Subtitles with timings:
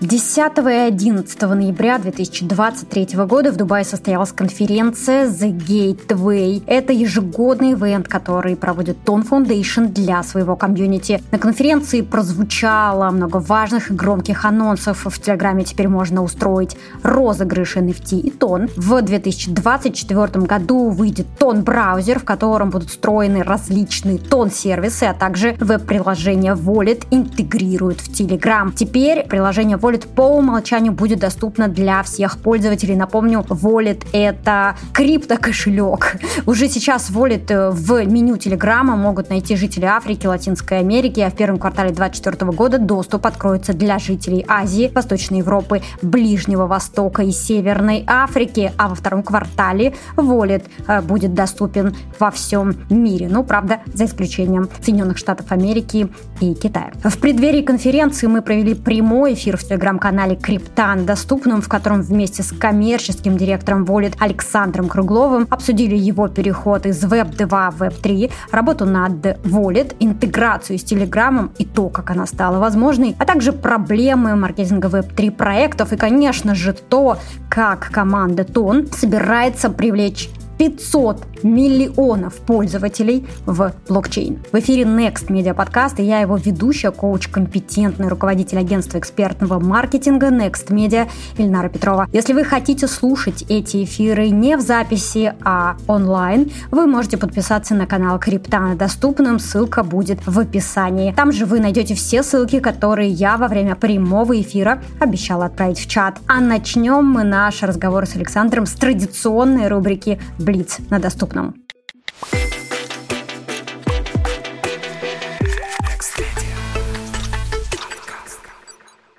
[0.00, 6.62] 10 и 11 ноября 2023 года в Дубае состоялась конференция The Gateway.
[6.66, 11.22] Это ежегодный ивент, который проводит Tone Foundation для своего комьюнити.
[11.32, 15.04] На конференции прозвучало много важных и громких анонсов.
[15.04, 18.70] В Телеграме теперь можно устроить розыгрыш NFT и Тон.
[18.76, 25.56] В 2024 году выйдет Тон браузер, в котором будут встроены различные Тон сервисы, а также
[25.60, 28.72] веб-приложение Wallet интегрируют в Telegram.
[28.74, 32.94] Теперь приложение Wallet Wallet по умолчанию будет доступна для всех пользователей.
[32.94, 36.16] Напомню, Wallet— это криптокошелек.
[36.46, 41.34] Уже сейчас Wallet э, в меню Телеграма могут найти жители Африки, Латинской Америки, а в
[41.34, 48.04] первом квартале 2024 года доступ откроется для жителей Азии, Восточной Европы, Ближнего Востока и Северной
[48.06, 53.28] Африки, а во втором квартале Wallet э, будет доступен во всем мире.
[53.28, 56.08] Ну, правда, за исключением Соединенных Штатов Америки
[56.40, 56.92] и Китая.
[57.02, 62.42] В преддверии конференции мы провели прямой эфир в Телеграме телеграм-канале Криптан, доступном, в котором вместе
[62.42, 69.24] с коммерческим директором Wallet Александром Кругловым обсудили его переход из Web2 в Web3, работу над
[69.44, 75.30] Wallet, интеграцию с Телеграмом и то, как она стала возможной, а также проблемы маркетинга Web3
[75.30, 77.16] проектов и, конечно же, то,
[77.48, 80.28] как команда Тон собирается привлечь
[80.60, 84.40] 500 миллионов пользователей в блокчейн.
[84.52, 90.26] В эфире Next Media Podcast, и я его ведущая, коуч, компетентный руководитель агентства экспертного маркетинга
[90.26, 91.08] Next Media
[91.38, 92.06] Ильнара Петрова.
[92.12, 97.86] Если вы хотите слушать эти эфиры не в записи, а онлайн, вы можете подписаться на
[97.86, 101.14] канал Криптана доступным, ссылка будет в описании.
[101.14, 105.88] Там же вы найдете все ссылки, которые я во время прямого эфира обещала отправить в
[105.88, 106.18] чат.
[106.26, 110.20] А начнем мы наш разговор с Александром с традиционной рубрики
[110.50, 111.54] Блиц на доступном.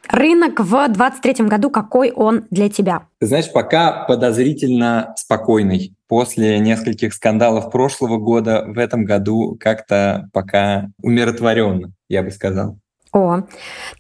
[0.10, 3.08] Рынок в 2023 году, какой он для тебя?
[3.22, 5.96] знаешь, пока подозрительно спокойный.
[6.10, 12.78] После нескольких скандалов прошлого года в этом году как-то пока умиротворенно, я бы сказал.
[13.14, 13.42] О,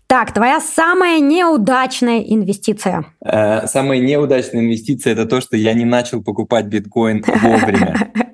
[0.08, 3.06] так, твоя самая неудачная инвестиция?
[3.24, 8.12] Э, самая неудачная инвестиция это то, что я не начал покупать биткоин вовремя.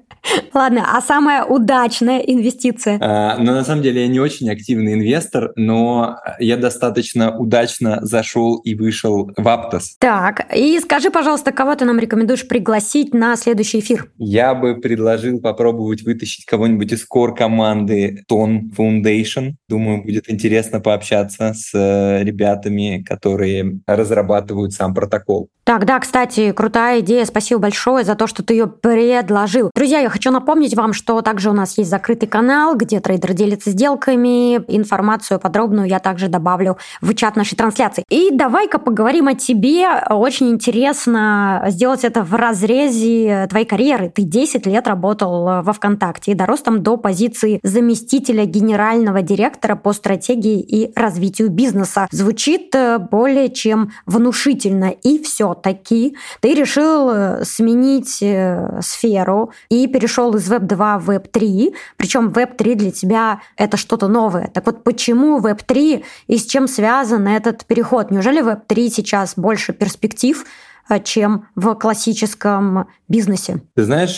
[0.53, 2.97] Ладно, а самая удачная инвестиция?
[3.01, 8.57] А, ну, на самом деле, я не очень активный инвестор, но я достаточно удачно зашел
[8.57, 9.95] и вышел в Аптос.
[9.99, 14.11] Так, и скажи, пожалуйста, кого ты нам рекомендуешь пригласить на следующий эфир?
[14.17, 19.53] Я бы предложил попробовать вытащить кого-нибудь из кор команды Tone Foundation.
[19.67, 25.49] Думаю, будет интересно пообщаться с э, ребятами, которые разрабатывают сам протокол.
[25.67, 27.25] Так, да, кстати, крутая идея.
[27.25, 29.69] Спасибо большое за то, что ты ее предложил.
[29.75, 33.71] Друзья, я хочу напомнить вам, что также у нас есть закрытый канал, где трейдер делится
[33.71, 34.57] сделками.
[34.67, 38.03] Информацию подробную я также добавлю в чат нашей трансляции.
[38.09, 39.87] И давай-ка поговорим о тебе.
[40.09, 44.11] Очень интересно сделать это в разрезе твоей карьеры.
[44.13, 49.91] Ты 10 лет работал во ВКонтакте и дорос там до позиции заместителя генерального директора по
[49.91, 52.07] стратегии и развитию бизнеса.
[52.11, 54.91] Звучит э, более чем внушительно.
[55.03, 61.73] И все таки ты решил э, сменить э, сферу и перешел из Web2 в Web3,
[61.97, 64.49] причем Web3 для тебя это что-то новое.
[64.53, 68.11] Так вот, почему Web3 и с чем связан этот переход?
[68.11, 70.45] Неужели Web3 сейчас больше перспектив,
[70.89, 73.61] э, чем в классическом бизнесе?
[73.75, 74.17] Ты знаешь,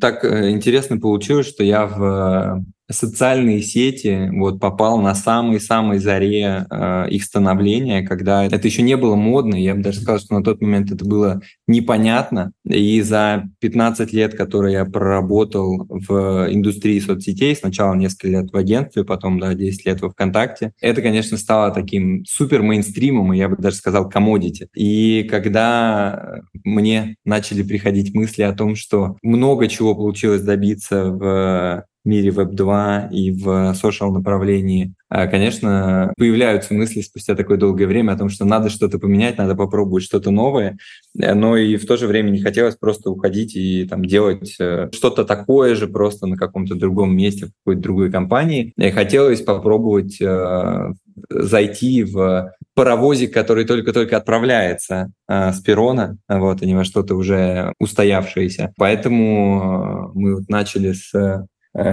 [0.00, 7.24] так интересно получилось, что я в социальные сети вот попал на самой-самой заре э, их
[7.24, 10.90] становления, когда это еще не было модно, я бы даже сказал, что на тот момент
[10.90, 18.28] это было непонятно, и за 15 лет, которые я проработал в индустрии соцсетей, сначала несколько
[18.28, 23.34] лет в агентстве, потом, да, 10 лет во ВКонтакте, это, конечно, стало таким супер мейнстримом,
[23.34, 24.68] и я бы даже сказал, комодити.
[24.74, 32.30] И когда мне начали приходить мысли о том, что много чего получилось добиться в мире
[32.30, 33.46] Web2 и в
[33.80, 38.98] social направлении, а, конечно, появляются мысли спустя такое долгое время о том, что надо что-то
[38.98, 40.76] поменять, надо попробовать что-то новое,
[41.18, 44.90] э, но и в то же время не хотелось просто уходить и там делать э,
[44.92, 48.72] что-то такое же просто на каком-то другом месте, в какой-то другой компании.
[48.76, 50.92] И хотелось попробовать э,
[51.30, 57.72] зайти в паровозик, который только-только отправляется э, с перона, вот, а не во что-то уже
[57.80, 58.72] устоявшееся.
[58.76, 61.46] Поэтому мы вот начали с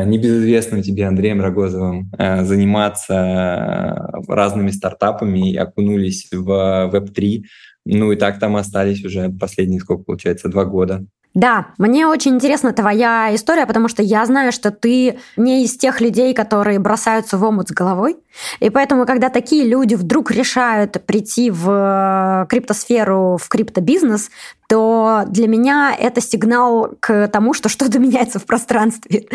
[0.06, 6.50] небезызвестным тебе Андреем Рогозовым э, заниматься э, разными стартапами и окунулись в
[6.94, 7.44] Web3.
[7.86, 11.06] Ну и так там остались уже последние, сколько получается, два года.
[11.36, 16.00] Да, мне очень интересна твоя история, потому что я знаю, что ты не из тех
[16.00, 18.16] людей, которые бросаются в омут с головой.
[18.62, 24.30] И поэтому, когда такие люди вдруг решают прийти в э, криптосферу, в криптобизнес,
[24.68, 29.26] то для меня это сигнал к тому, что что-то меняется в пространстве.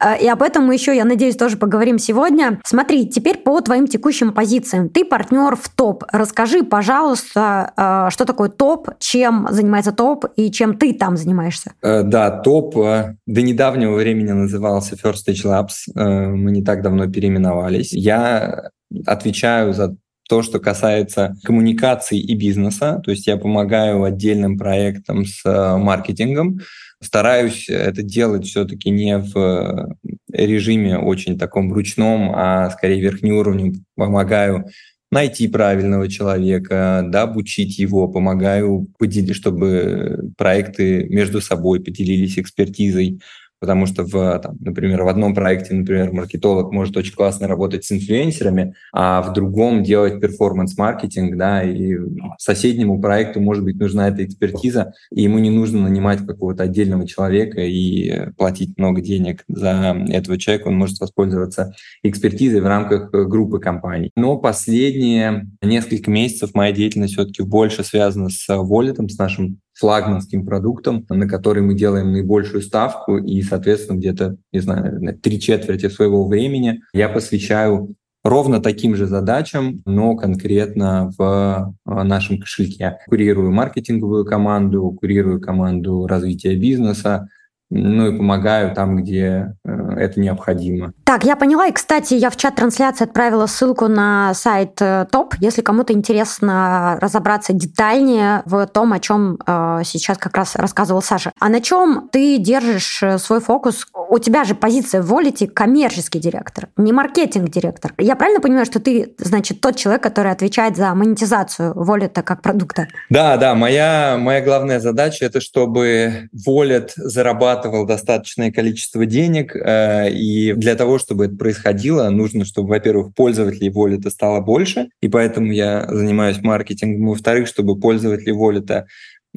[0.00, 2.60] Э, и об этом мы еще, я надеюсь, тоже поговорим сегодня.
[2.64, 4.88] Смотри, теперь по твоим текущим позициям.
[4.88, 6.04] Ты партнер в топ.
[6.12, 11.72] Расскажи, пожалуйста, э, что такое топ, чем занимается топ и чем ты там занимаешься?
[11.82, 15.92] Да, топ до недавнего времени назывался First Stage Labs.
[15.94, 17.92] Мы не так давно переименовались.
[17.92, 18.70] Я
[19.06, 19.96] отвечаю за
[20.30, 26.60] то, что касается коммуникаций и бизнеса, то есть я помогаю отдельным проектам с э, маркетингом,
[27.02, 29.96] стараюсь это делать все-таки не в
[30.32, 34.66] режиме очень таком ручном, а скорее верхний уровень, помогаю
[35.10, 43.20] найти правильного человека, да, обучить его, помогаю поделить, чтобы проекты между собой поделились экспертизой,
[43.60, 47.92] потому что, в, там, например, в одном проекте, например, маркетолог может очень классно работать с
[47.92, 51.96] инфлюенсерами, а в другом делать перформанс-маркетинг, да, и
[52.38, 57.60] соседнему проекту, может быть, нужна эта экспертиза, и ему не нужно нанимать какого-то отдельного человека
[57.60, 64.10] и платить много денег за этого человека, он может воспользоваться экспертизой в рамках группы компаний.
[64.16, 71.06] Но последние несколько месяцев моя деятельность все-таки больше связана с Wallet, с нашим флагманским продуктом,
[71.08, 76.82] на который мы делаем наибольшую ставку, и, соответственно, где-то, не знаю, три четверти своего времени
[76.92, 82.98] я посвящаю ровно таким же задачам, но конкретно в а, нашем кошельке.
[83.06, 87.28] Курирую маркетинговую команду, курирую команду развития бизнеса,
[87.70, 89.70] ну и помогаю там, где э,
[90.00, 90.92] это необходимо.
[91.04, 91.66] Так, я поняла.
[91.66, 96.98] И, кстати, я в чат трансляции отправила ссылку на сайт э, ТОП, если кому-то интересно
[97.00, 101.32] разобраться детальнее в том, о чем э, сейчас как раз рассказывал Саша.
[101.40, 103.86] А на чем ты держишь э, свой фокус?
[104.08, 107.92] У тебя же позиция в Волите коммерческий директор, не маркетинг-директор.
[107.98, 112.88] Я правильно понимаю, что ты, значит, тот человек, который отвечает за монетизацию Волита как продукта?
[113.08, 113.54] Да, да.
[113.54, 119.60] Моя, моя главная задача– это чтобы Волит зарабатывал зарабатывал достаточное количество денег, э,
[120.08, 125.52] и для того, чтобы это происходило, нужно, чтобы, во-первых, пользователей Волита стало больше, и поэтому
[125.52, 128.86] я занимаюсь маркетингом, во-вторых, чтобы пользователи Волита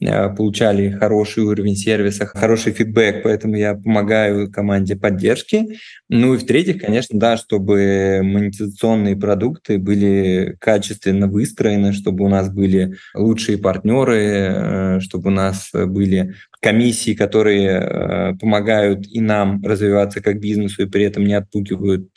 [0.02, 5.78] Э, получали хороший уровень сервиса, хороший фидбэк, поэтому я помогаю команде поддержки.
[6.10, 12.96] Ну и в-третьих, конечно, да, чтобы монетизационные продукты были качественно выстроены, чтобы у нас были
[13.14, 16.34] лучшие партнеры, э, чтобы у нас были
[16.64, 22.10] комиссии, которые э, помогают и нам развиваться как бизнесу, и при этом не отпугивают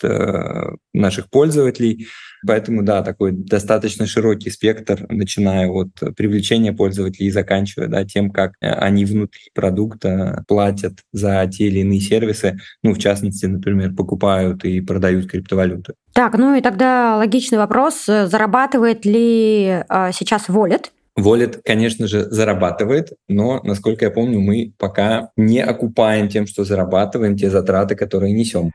[0.95, 2.07] наших пользователей.
[2.47, 8.53] Поэтому, да, такой достаточно широкий спектр, начиная от привлечения пользователей и заканчивая да, тем, как
[8.61, 14.65] э, они внутри продукта платят за те или иные сервисы, ну, в частности, например, покупают
[14.65, 15.95] и продают криптовалюты.
[16.13, 20.87] Так, ну и тогда логичный вопрос, зарабатывает ли э, сейчас Wallet
[21.19, 27.37] Wallet, конечно же, зарабатывает, но, насколько я помню, мы пока не окупаем тем, что зарабатываем,
[27.37, 28.73] те затраты, которые несем.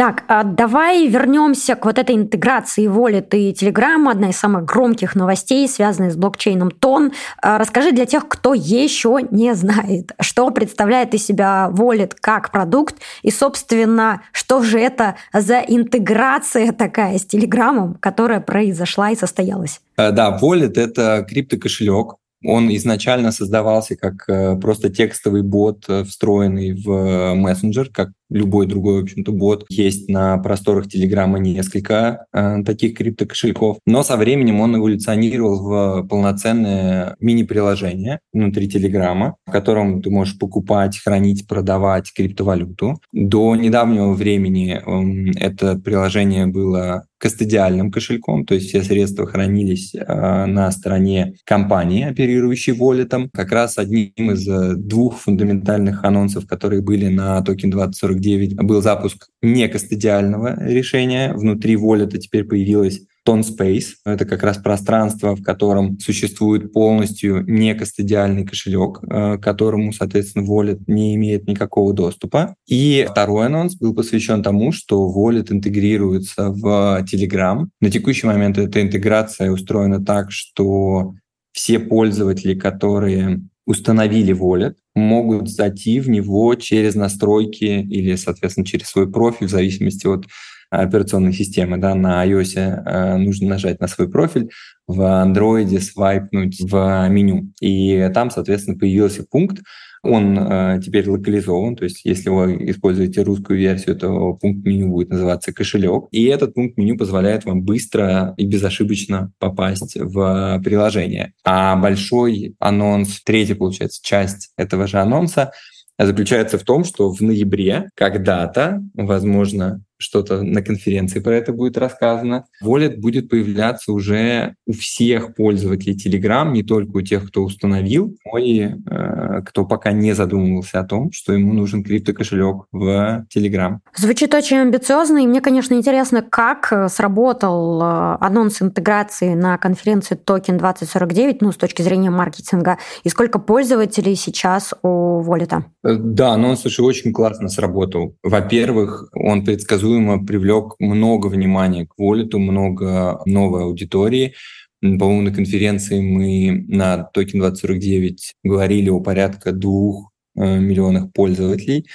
[0.00, 5.14] Так, а давай вернемся к вот этой интеграции Wallet и Telegram, одна из самых громких
[5.14, 7.12] новостей, связанная с блокчейном Тон.
[7.42, 12.96] А расскажи для тех, кто еще не знает, что представляет из себя Wallet как продукт,
[13.20, 19.82] и, собственно, что же это за интеграция такая с Телеграмом, которая произошла и состоялась.
[19.98, 26.72] Э, да, Wallet— это криптокошелек, он изначально создавался как э, просто текстовый бот, э, встроенный
[26.72, 29.66] в мессенджер, как любой другой, в общем-то, бот.
[29.68, 33.78] Есть на просторах Телеграма несколько э, таких криптокошельков.
[33.86, 40.98] Но со временем он эволюционировал в полноценное мини-приложение внутри Телеграма, в котором ты можешь покупать,
[40.98, 43.00] хранить, продавать криптовалюту.
[43.12, 50.46] До недавнего времени э, это приложение было кастодиальным кошельком, то есть все средства хранились э,
[50.46, 53.28] на стороне компании, оперирующей волетом.
[53.34, 58.82] Как раз одним из э, двух фундаментальных анонсов, которые были на токен 2040 49 был
[58.82, 61.32] запуск не кастодиального решения.
[61.32, 63.96] Внутри Wallet теперь появилась Tone Space.
[64.04, 70.44] Это как раз пространство, в котором существует полностью не кастодиальный кошелек, э, к которому, соответственно,
[70.44, 72.54] Wallet не имеет никакого доступа.
[72.66, 77.66] И второй анонс был посвящен тому, что Wallet интегрируется в Telegram.
[77.80, 81.14] На текущий момент эта интеграция устроена так, что
[81.52, 89.10] все пользователи, которые установили Wallet, могут зайти в него через настройки или, соответственно, через свой
[89.10, 90.26] профиль, в зависимости от
[90.70, 91.78] операционной системы.
[91.78, 94.50] Да, на iOS э, нужно нажать на свой профиль,
[94.86, 97.52] в Android свайпнуть в меню.
[97.60, 99.62] И там, соответственно, появился пункт,
[100.02, 105.10] Он э, теперь локализован, то есть если вы используете русскую версию, то пункт меню будет
[105.10, 106.04] называться кошелек.
[106.10, 111.34] И этот пункт меню позволяет вам быстро и безошибочно попасть в приложение.
[111.44, 115.52] А большой анонс, третья, получается, часть этого же анонса
[115.98, 122.44] заключается в том, что в ноябре когда-то, возможно, что-то на конференции про это будет рассказано.
[122.64, 128.38] Wallet будет появляться уже у всех пользователей Telegram, не только у тех, кто установил, но
[128.38, 133.78] и э, кто пока не задумывался о том, что ему нужен криптокошелек в Telegram.
[133.96, 140.16] Звучит очень амбициозно, и мне, конечно, интересно, как э, сработал э, анонс интеграции на конференции
[140.16, 145.62] Token 2049, ну, с точки зрения маркетинга, и сколько пользователей сейчас у Wallet?
[145.84, 148.16] Э, да, анонс, слушай, очень классно сработал.
[148.22, 154.34] Во-первых, он предсказуем предсказуемо привлек много внимания к Волету, много новой аудитории.
[154.80, 161.86] По-моему, на конференции мы на Токен 2049 говорили о порядка двух э, миллионах пользователей.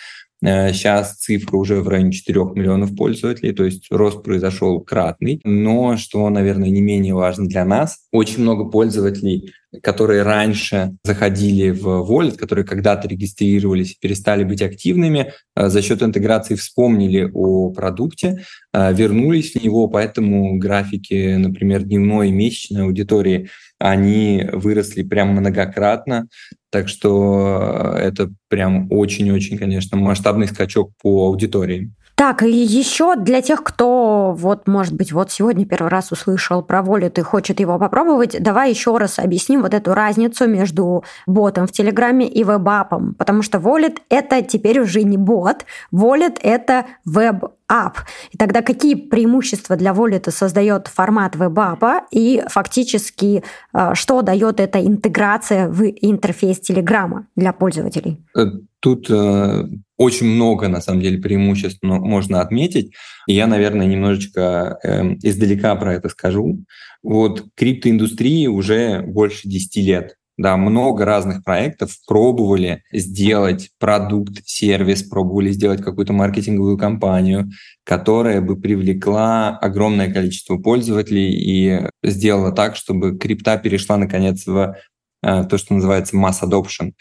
[0.46, 5.42] Сейчас э, цифра уже в районе 4 миллионов пользователей, то есть рост произошел кратный.
[5.44, 11.88] Но, что, наверное, не менее важно для нас, очень много пользователей, которые раньше заходили в
[12.10, 18.94] Wallet, которые когда-то регистрировались перестали быть активными, э, за счет интеграции вспомнили о продукте, э,
[18.94, 23.50] вернулись в него, поэтому графики, например, дневной и месячной аудитории–
[23.80, 26.28] они выросли прям многократно,
[26.70, 31.92] так что э, это прям очень-очень, конечно, масштабный скачок по аудитории.
[32.16, 36.80] Так, и еще для тех, кто вот, может быть, вот сегодня первый раз услышал про
[36.80, 41.74] Wallet и хочет его попробовать, давай еще раз объясним вот эту разницу между ботом в
[41.74, 47.96] Телеграме и веб-апом, потому что Wallet— это теперь уже не бот, Wallet— это веб App.
[48.32, 53.44] И тогда какие преимущества для Wallet создает формат веб-аппа и фактически
[53.74, 58.24] э, что дает эта интеграция в интерфейс Телеграма для пользователей?
[58.38, 58.46] Э,
[58.80, 59.64] тут э,
[59.98, 62.94] очень много, на самом деле, преимуществ можно отметить.
[63.28, 66.64] И я, наверное, немножечко э, издалека про это скажу.
[67.02, 70.16] Вот криптоиндустрии уже больше 10 лет.
[70.38, 77.50] Да, много разных проектов пробовали сделать продукт, сервис, пробовали сделать какую-то маркетинговую кампанию,
[77.86, 84.76] которая бы привлекла огромное количество пользователей и сделала так, чтобы крипта перешла наконец в
[85.24, 86.92] э, то, что называется mass adoption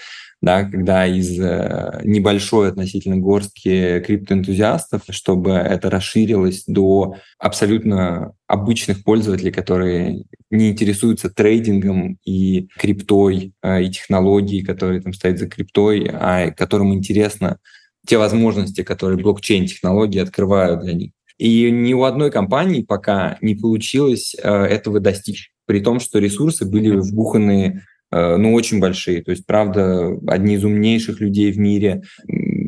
[0.44, 9.50] да, когда из э, небольшой относительно горстки криптоэнтузиастов, чтобы это расширилось до абсолютно обычных пользователей,
[9.50, 16.50] которые не интересуются трейдингом и криптой, э, и технологией, которые там стоят за криптой, а
[16.50, 17.58] которым интересно
[18.06, 21.12] те возможности, которые блокчейн-технологии открывают для них.
[21.38, 26.66] И ни у одной компании пока не получилось э, этого достичь, при том, что ресурсы
[26.66, 27.82] были вбуханы
[28.14, 29.22] ну, очень большие.
[29.22, 32.02] То есть, правда, одни из умнейших людей в мире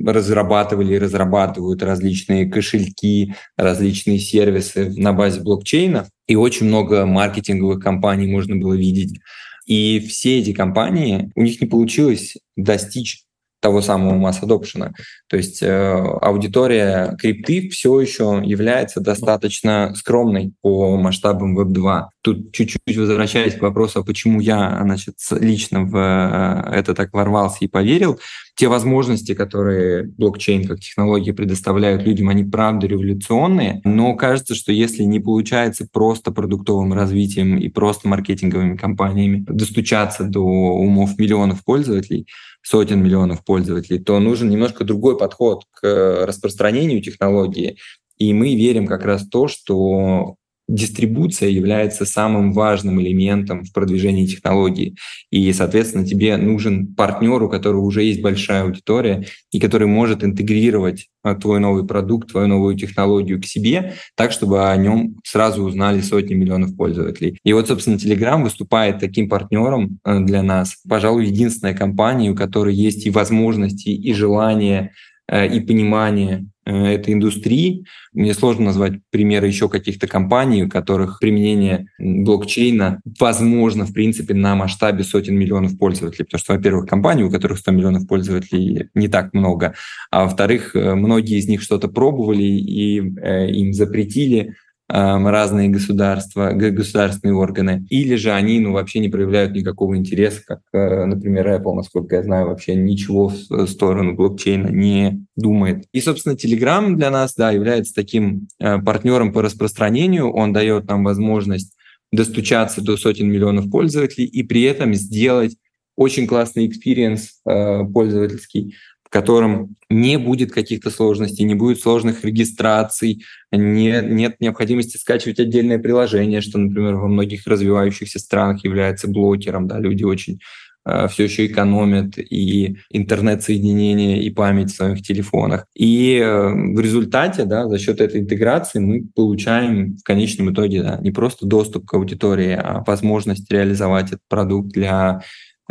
[0.04, 6.08] разрабатывали и разрабатывают различные кошельки, различные сервисы на базе блокчейна.
[6.26, 9.20] И очень много маркетинговых компаний можно было видеть.
[9.66, 13.25] И все эти компании, у них не получилось достичь
[13.60, 14.92] того самого масс adoption.
[15.28, 22.04] То есть э, аудитория крипты все еще является достаточно скромной по масштабам Web2.
[22.22, 27.58] Тут чуть-чуть возвращаясь к вопросу, а почему я значит, лично в э, это так ворвался
[27.64, 28.20] и поверил,
[28.56, 35.02] те возможности, которые блокчейн как технологии предоставляют людям, они правда революционные, но кажется, что если
[35.02, 42.26] не получается просто продуктовым развитием и просто маркетинговыми компаниями достучаться до умов миллионов пользователей,
[42.66, 47.78] сотен миллионов пользователей, то нужен немножко другой подход к распространению технологии.
[48.18, 50.34] И мы верим как раз в то, что
[50.68, 54.96] дистрибуция является самым важным элементом в продвижении технологии.
[55.30, 61.06] И, соответственно, тебе нужен партнер, у которого уже есть большая аудитория, и который может интегрировать
[61.22, 66.00] а, твой новый продукт, твою новую технологию к себе, так, чтобы о нем сразу узнали
[66.00, 67.38] сотни миллионов пользователей.
[67.44, 70.76] И вот, собственно, Telegram выступает таким партнером а, для нас.
[70.88, 74.92] Пожалуй, единственная компания, у которой есть и возможности, и желание
[75.28, 77.84] Э, и понимание этой индустрии.
[78.12, 84.54] Мне сложно назвать примеры еще каких-то компаний, у которых применение блокчейна возможно, в принципе, на
[84.56, 86.24] масштабе сотен миллионов пользователей.
[86.24, 89.74] Потому что, во-первых, компании, у которых 100 миллионов пользователей, не так много.
[90.10, 94.54] А во-вторых, э, многие из них что-то пробовали и им запретили
[94.88, 101.04] разные государства, государственные органы, или же они ну, вообще не проявляют никакого интереса, как, э,
[101.04, 105.86] например, Apple, насколько я знаю, вообще ничего в сторону блокчейна не думает.
[105.92, 111.02] И, собственно, Telegram для нас да, является таким э, партнером по распространению, он дает нам
[111.02, 111.76] возможность
[112.12, 115.56] достучаться до сотен миллионов пользователей и при этом сделать
[115.96, 118.74] очень классный experience э, пользовательский,
[119.06, 125.78] в котором не будет каких-то сложностей, не будет сложных регистраций, не, нет необходимости скачивать отдельное
[125.78, 129.68] приложение, что, например, во многих развивающихся странах является блокером.
[129.68, 130.40] Да, люди очень
[130.84, 135.66] э, все еще экономят и интернет-соединение, и память в своих телефонах.
[135.76, 140.98] И э, в результате, да, за счет этой интеграции мы получаем в конечном итоге да,
[141.00, 145.22] не просто доступ к аудитории, а возможность реализовать этот продукт для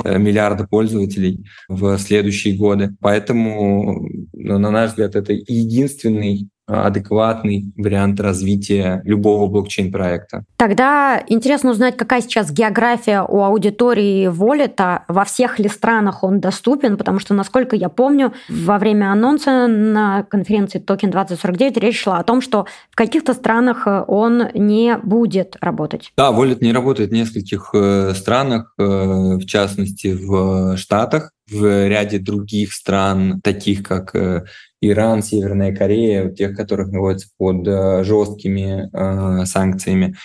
[0.03, 2.95] миллиарда пользователей в следующие годы.
[2.99, 10.45] Поэтому, ну, на наш взгляд, это единственный адекватный вариант развития любого блокчейн-проекта.
[10.57, 16.97] Тогда интересно узнать, какая сейчас география у аудитории Волета, во всех ли странах он доступен,
[16.97, 22.23] потому что, насколько я помню, во время анонса на конференции Токен 2049 речь шла о
[22.23, 26.11] том, что в каких-то странах он не будет работать.
[26.17, 32.19] Да, Wallet не работает в нескольких э, странах, э, в частности в Штатах, в ряде
[32.19, 34.45] других стран, таких как э,
[34.87, 40.15] Иран, Северная Корея, тех, которых находятся под э, жесткими э, санкциями.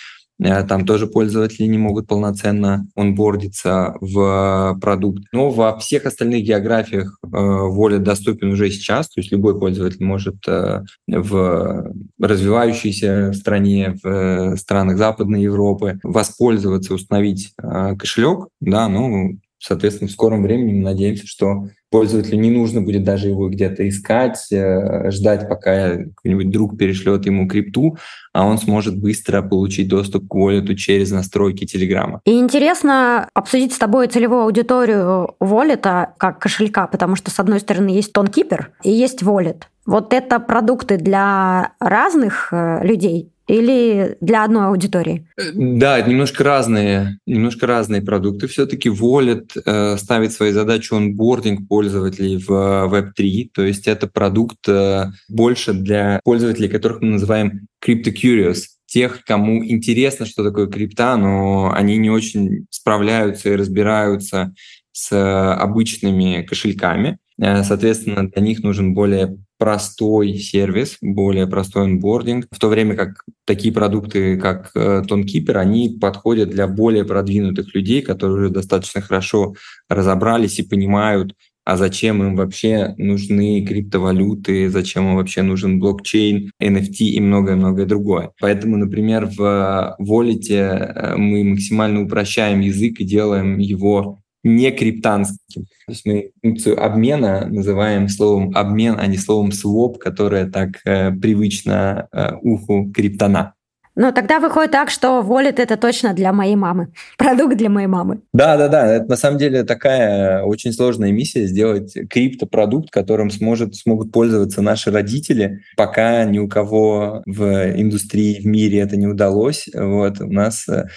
[0.41, 5.23] Э, там тоже пользователи не могут полноценно онбордиться в продукт.
[5.31, 10.37] Но во всех остальных географиях э, Wallet доступен уже сейчас, то есть любой пользователь может
[10.47, 20.09] э, в развивающейся стране, в странах Западной Европы воспользоваться, установить э, кошелек, да, ну, соответственно,
[20.09, 25.11] в скором времени мы надеемся, что пользователю не нужно будет даже его где-то искать, э,
[25.11, 27.97] ждать, пока какой-нибудь друг перешлет ему крипту,
[28.33, 32.21] а он сможет быстро получить доступ к Wallet через настройки Телеграма.
[32.25, 37.89] И интересно обсудить с тобой целевую аудиторию Wallet как кошелька, потому что, с одной стороны,
[37.89, 39.63] есть TonKeeper и есть Wallet.
[39.85, 45.27] Вот это продукты для разных э, людей, или для одной аудитории?
[45.53, 48.47] Да, немножко разные, немножко разные продукты.
[48.47, 55.07] Все-таки Wallet э, ставит своей задачей онбординг пользователей в Web3, то есть это продукт э,
[55.27, 61.97] больше для пользователей, которых мы называем crypto-curious, тех, кому интересно, что такое крипта, но они
[61.97, 64.53] не очень справляются и разбираются
[64.93, 67.17] с обычными кошельками.
[67.41, 73.23] Э, соответственно, для них нужен более простой сервис, более простой онбординг, в то время как
[73.45, 79.55] такие продукты, как ToneKeeper, э, они подходят для более продвинутых людей, которые уже достаточно хорошо
[79.89, 87.05] разобрались и понимают, а зачем им вообще нужны криптовалюты, зачем им вообще нужен блокчейн, NFT
[87.05, 88.31] и многое-многое другое.
[88.39, 95.65] Поэтому, например, в Wallet э, мы максимально упрощаем язык и делаем его не криптанским.
[95.85, 101.11] То есть мы функцию обмена называем словом обмен, а не словом своп, которое так э,
[101.11, 103.53] привычно э, уху криптона.
[103.95, 106.93] Но тогда выходит так, что Wallet это точно для моей мамы.
[107.17, 108.21] Продукт для моей мамы.
[108.33, 108.87] Да, да, да.
[108.87, 114.91] Это на самом деле такая очень сложная миссия сделать криптопродукт, которым сможет, смогут пользоваться наши
[114.91, 115.61] родители.
[115.75, 119.67] Пока ни у кого в индустрии, в мире это не удалось.
[119.73, 120.87] Вот у нас э,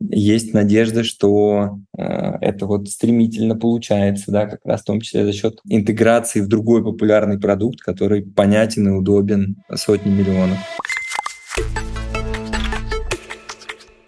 [0.00, 2.02] есть надежда, что э,
[2.40, 6.84] это вот стремительно получается, да, как раз в том числе за счет интеграции в другой
[6.84, 10.58] популярный продукт, который понятен и удобен сотни миллионов.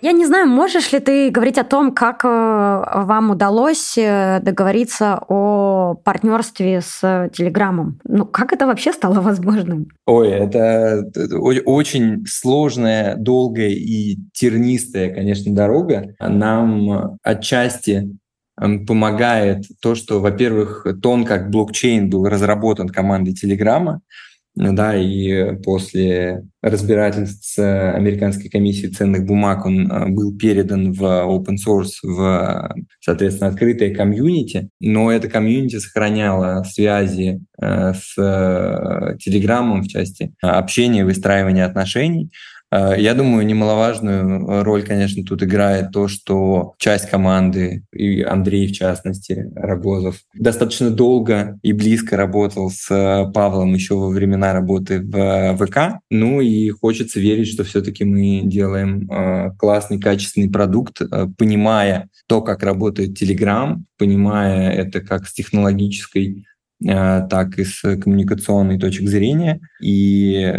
[0.08, 5.22] Я не знаю, можешь ли ты говорить о том, как э, вам удалось э, договориться
[5.28, 8.00] о партнерстве с Телеграмом?
[8.04, 9.88] Ну, как это вообще стало возможным?
[10.06, 11.04] Ой, это
[11.66, 16.14] очень сложная, долгая и тернистая, конечно, дорога.
[16.20, 18.08] Нам отчасти
[18.56, 24.00] помогает то, что, во-первых, тон как блокчейн был разработан командой Телеграма,
[24.58, 31.56] да, и после разбирательств с Американской комиссией ценных бумаг он э, был передан в open
[31.64, 38.14] source, в, соответственно, открытое комьюнити, но это комьюнити сохраняло связи э, с
[39.20, 42.30] Телеграмом в части общения, выстраивания отношений,
[42.70, 48.72] я думаю, немаловажную э, роль, конечно, тут играет то, что часть команды, и Андрей в
[48.72, 55.56] частности, Рогозов, достаточно долго и близко работал с э, Павлом еще во времена работы в
[55.56, 56.00] ВК.
[56.10, 59.08] Ну и хочется верить, что все-таки мы делаем
[59.56, 61.00] классный, качественный продукт,
[61.36, 66.44] понимая то, как работает Telegram, понимая это как с технологической
[66.80, 69.60] так и с коммуникационной точки зрения.
[69.82, 70.54] И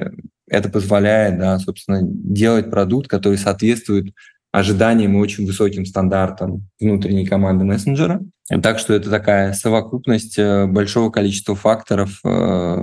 [0.50, 4.14] это позволяет, да, собственно, делать продукт, который соответствует
[4.52, 8.22] ожиданиям и очень высоким стандартам внутренней команды мессенджера.
[8.64, 12.78] Так что это такая совокупность э, большого количества факторов, э,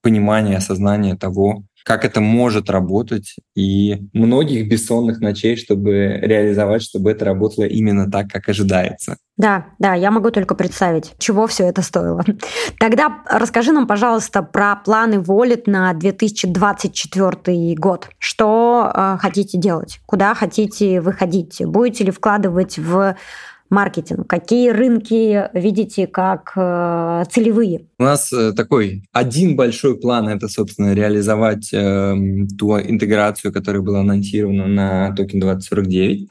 [0.00, 7.24] понимания, осознания того, как это может работать, и многих бессонных ночей, чтобы реализовать, чтобы это
[7.24, 9.16] работало именно так, как ожидается.
[9.36, 12.22] Да, да, я могу только представить, чего все это стоило.
[12.78, 18.08] Тогда расскажи нам, пожалуйста, про планы Wallet на 2024 год.
[18.18, 20.00] Что э, хотите делать?
[20.06, 21.64] Куда хотите выходить?
[21.64, 23.16] Будете ли вкладывать в
[23.72, 24.28] маркетинг?
[24.28, 27.86] Какие рынки видите как э, целевые?
[27.98, 32.14] У нас э, такой один большой план– это, собственно, реализовать э,
[32.58, 36.28] ту интеграцию, которая была анонсирована на токен 2049.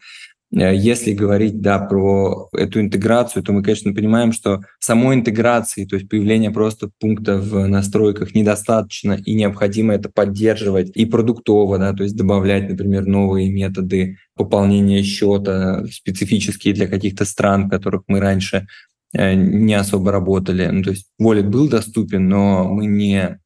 [0.54, 5.96] Э, если говорить да, про эту интеграцию, то мы, конечно, понимаем, что самой интеграции, то
[5.96, 12.04] есть появление просто пункта в настройках недостаточно, и необходимо это поддерживать и продуктово, да, то
[12.04, 18.68] есть добавлять, например, новые методы пополнения счета, специфические для каких-то стран, которых мы раньше
[19.13, 20.65] не особо работали.
[20.67, 23.39] Ну, то есть Wallet был доступен, но мы не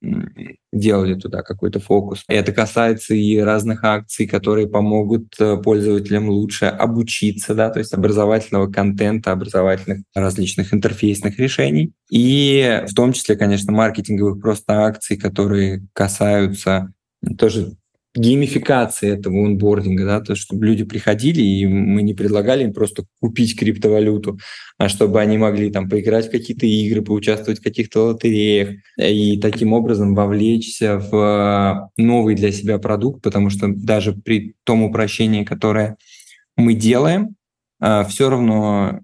[0.72, 2.24] делали туда какой-то фокус.
[2.28, 8.68] Это касается и разных акций, которые помогут э, пользователям лучше обучиться, да, то есть образовательного
[8.68, 11.94] контента, образовательных различных интерфейсных решений.
[12.12, 16.92] И в том числе, конечно, маркетинговых просто акций, которые касаются
[17.38, 17.76] тоже
[18.16, 23.58] геймификации этого онбординга, да, то, чтобы люди приходили, и мы не предлагали им просто купить
[23.58, 24.40] криптовалюту,
[24.78, 29.74] а чтобы они могли там поиграть в какие-то игры, поучаствовать в каких-то лотереях и таким
[29.74, 35.98] образом вовлечься в новый для себя продукт, потому что даже при том упрощении, которое
[36.56, 37.36] мы делаем,
[37.80, 39.02] а, все равно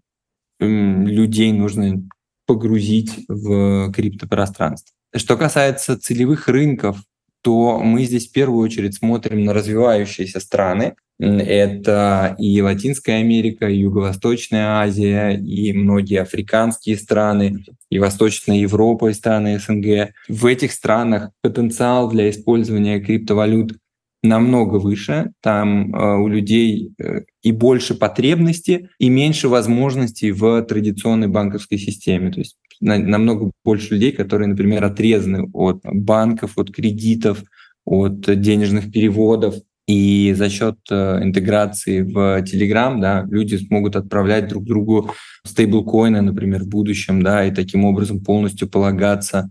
[0.59, 2.07] людей нужно
[2.45, 4.93] погрузить в криптопространство.
[5.15, 6.97] Что касается целевых рынков,
[7.41, 10.95] то мы здесь в первую очередь смотрим на развивающиеся страны.
[11.19, 19.13] Это и Латинская Америка, и Юго-Восточная Азия, и многие африканские страны, и Восточная Европа, и
[19.13, 20.13] страны СНГ.
[20.27, 23.77] В этих странах потенциал для использования криптовалют
[24.23, 31.27] намного выше, там э, у людей э, и больше потребностей, и меньше возможностей в традиционной
[31.27, 32.31] банковской системе.
[32.31, 37.43] То есть на, намного больше людей, которые, например, отрезаны от банков, от кредитов,
[37.85, 39.55] от денежных переводов.
[39.87, 45.11] И за счет э, интеграции в Telegram да, люди смогут отправлять друг другу
[45.45, 49.49] стейблкоины, например, в будущем, да, и таким образом полностью полагаться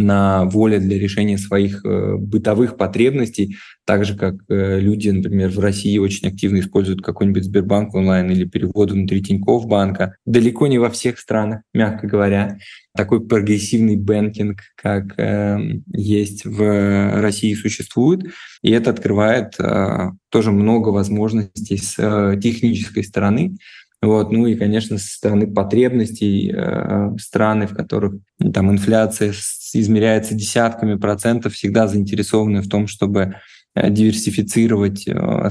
[0.00, 5.58] на воле для решения своих э, бытовых потребностей, так же, как э, люди, например, в
[5.58, 10.16] России очень активно используют какой-нибудь Сбербанк онлайн или переводы внутри Тинькофф банка.
[10.26, 12.58] Далеко не во всех странах, мягко говоря.
[12.96, 15.58] Такой прогрессивный бэнкинг, как э,
[15.92, 18.22] есть в России, существует.
[18.62, 23.56] И это открывает э, тоже много возможностей с э, технической стороны.
[24.02, 24.32] Вот.
[24.32, 28.14] Ну и, конечно, со стороны потребностей э, страны, в которых
[28.52, 29.32] там инфляция
[29.74, 33.36] измеряется десятками процентов, всегда заинтересованы в том, чтобы
[33.74, 35.50] э, диверсифицировать, э,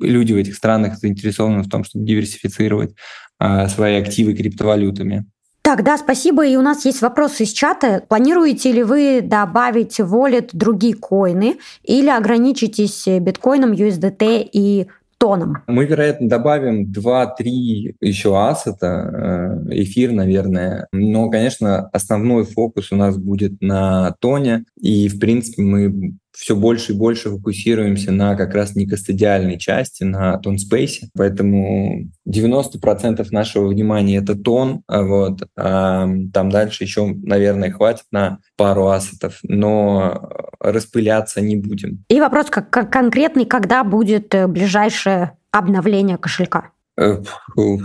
[0.00, 2.94] люди в этих странах заинтересованы в том, чтобы диверсифицировать
[3.40, 5.26] э, свои активы криптовалютами.
[5.62, 6.46] Так, да, спасибо.
[6.46, 8.04] И у нас есть вопрос из чата.
[8.06, 14.88] Планируете ли вы добавить в wallet другие коины или ограничитесь биткоином, USDT и
[15.18, 15.58] тоном?
[15.66, 20.86] Мы, вероятно, добавим 2-3 еще ассета, э, эфир, наверное.
[20.92, 24.64] Но, конечно, основной фокус у нас будет на тоне.
[24.80, 30.36] И, в принципе, мы все больше и больше фокусируемся на как раз некостадиальной части, на
[30.38, 31.08] тон спейсе.
[31.16, 38.38] Поэтому 90% нашего внимания— это тон, а вот, а там дальше еще, наверное, хватит на
[38.56, 42.04] пару ассетов, но распыляться не будем.
[42.08, 46.70] И вопрос как, как конкретный, когда будет э, ближайшее обновление кошелька?
[46.96, 47.22] Э,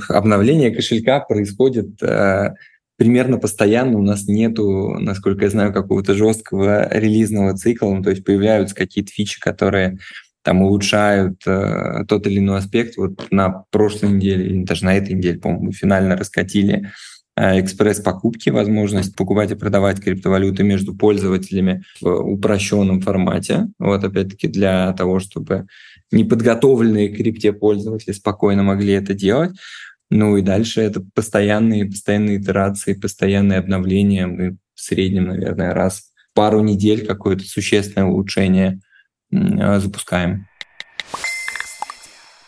[0.09, 2.55] обновление кошелька происходит э,
[2.99, 8.25] примерно постоянно у нас нету, насколько я знаю, какого-то жесткого релизного цикла, ну, то есть
[8.25, 9.99] появляются какие-то фичи, которые
[10.43, 12.97] там улучшают э, тот или иной аспект.
[12.97, 16.91] Вот на прошлой неделе, или даже на этой неделе, по-моему, финально раскатили
[17.37, 23.67] э, экспресс-покупки, возможность покупать и продавать криптовалюты между пользователями в упрощенном формате.
[23.79, 25.67] Вот опять-таки для того, чтобы
[26.11, 29.51] неподготовленные крипте пользователи спокойно могли это делать.
[30.09, 34.25] Ну и дальше это постоянные, постоянные итерации, постоянные обновления.
[34.25, 38.79] Мы в среднем, наверное, раз в пару недель какое-то существенное улучшение
[39.31, 40.47] а, запускаем.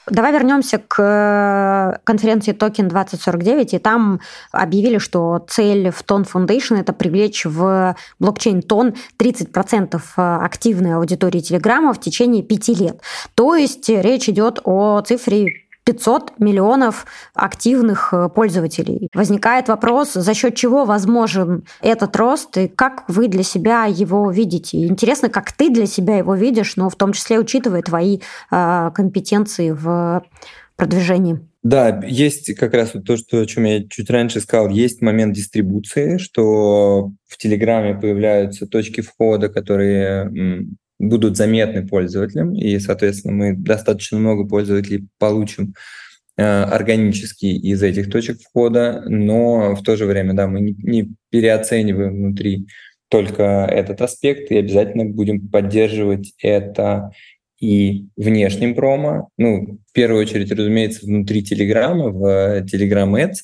[0.07, 4.19] Давай вернемся к э, конференции Токен 2049, и там
[4.51, 11.93] объявили, что цель в Тон Foundation– это привлечь в блокчейн Тон 30% активной аудитории Телеграма
[11.93, 12.99] в течение пяти лет.
[13.35, 19.09] То есть речь идет о цифре 500 миллионов активных э, пользователей.
[19.13, 24.85] Возникает вопрос, за счет чего возможен этот рост и как вы для себя его видите.
[24.85, 28.19] Интересно, как ты для себя его видишь, но в том числе учитывая твои
[28.51, 30.23] э, компетенции в
[30.75, 31.39] продвижении.
[31.63, 36.17] Да, есть как раз то, что, о чем я чуть раньше сказал, есть момент дистрибуции,
[36.17, 40.31] что в Телеграме появляются точки входа, которые
[41.01, 45.73] будут заметны пользователям, и, соответственно, мы достаточно много пользователей получим
[46.37, 51.13] э, органически из этих точек входа, но в то же время, да, мы не, не
[51.29, 52.67] переоцениваем внутри
[53.09, 57.11] только этот аспект и обязательно будем поддерживать это
[57.59, 63.37] и внешним промо, ну, в первую очередь, разумеется, внутри Телеграма, в Telegram Ads,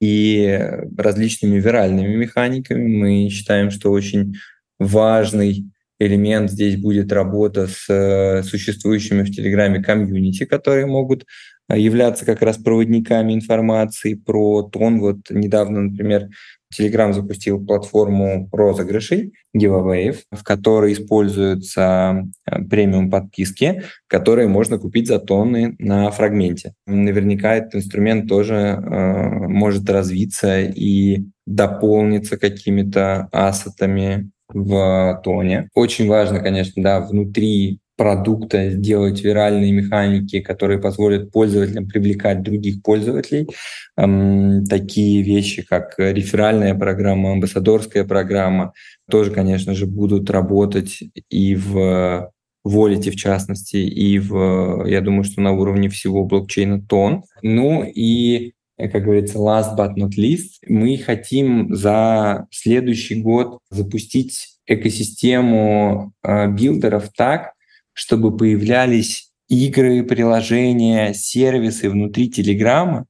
[0.00, 0.60] и
[0.98, 2.86] различными виральными механиками.
[2.86, 4.34] Мы считаем, что очень
[4.78, 11.24] важный элемент здесь будет работа с э, существующими в Телеграме комьюнити, которые могут
[11.68, 15.00] э, являться как раз проводниками информации про тон.
[15.00, 16.28] Вот недавно, например,
[16.76, 25.18] Telegram запустил платформу розыгрышей, giveaway, в которой используются э, премиум подписки, которые можно купить за
[25.18, 26.74] тонны на фрагменте.
[26.86, 35.68] Наверняка этот инструмент тоже э, может развиться и дополниться какими-то ассетами в тоне.
[35.74, 43.48] Очень важно, конечно, да, внутри продукта сделать виральные механики, которые позволят пользователям привлекать других пользователей.
[43.96, 48.74] Такие вещи, как реферальная программа, амбассадорская программа,
[49.10, 52.30] тоже, конечно же, будут работать и в
[52.64, 57.22] Волите, в частности, и в, я думаю, что на уровне всего блокчейна Тон.
[57.40, 66.12] Ну и как говорится, last but not least, мы хотим за следующий год запустить экосистему
[66.22, 67.52] э, билдеров так,
[67.92, 73.06] чтобы появлялись игры, приложения, сервисы внутри Телеграма,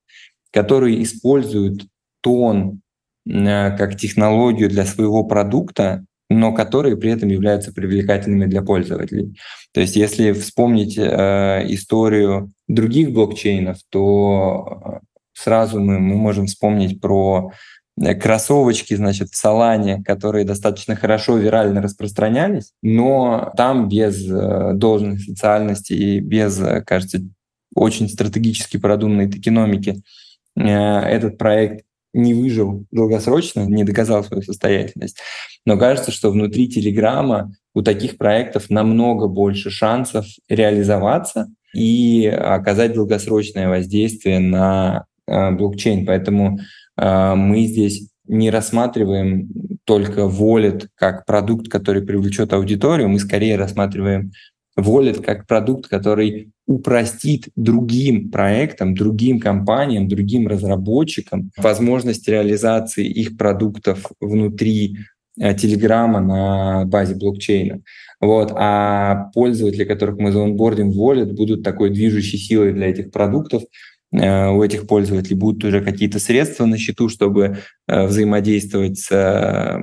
[0.52, 1.86] которые используют
[2.20, 2.80] тон
[3.26, 9.36] э, как технологию для своего продукта, но которые при этом являются привлекательными для пользователей.
[9.72, 17.00] То есть если вспомнить э, историю других блокчейнов, то э, сразу мы, мы можем вспомнить
[17.00, 17.52] про
[18.00, 25.18] Э, кроссовочки, значит, в Салане, которые достаточно хорошо вирально распространялись, но там без э, должной
[25.18, 27.20] социальности и без, э, кажется,
[27.74, 30.02] очень стратегически продуманной токеномики
[30.54, 35.18] этот проект не выжил долгосрочно, не доказал свою состоятельность.
[35.66, 43.68] Но кажется, что внутри Телеграма у таких проектов намного больше шансов реализоваться и оказать долгосрочное
[43.68, 46.06] воздействие на блокчейн.
[46.06, 46.58] Поэтому
[46.96, 49.48] а, мы здесь не рассматриваем
[49.84, 54.32] только Wallet как продукт, который привлечет аудиторию, мы скорее рассматриваем
[54.78, 64.04] Wallet как продукт, который упростит другим проектам, другим компаниям, другим разработчикам возможность реализации их продуктов
[64.20, 64.98] внутри
[65.38, 67.82] Телеграма на базе блокчейна.
[68.20, 68.52] Вот.
[68.56, 73.95] А пользователи, которых мы заонбордим в Wallet, будут такой движущей силой для этих продуктов, Э,
[74.12, 79.80] у этих пользователей будут уже какие-то средства на счету, чтобы э, взаимодействовать с э,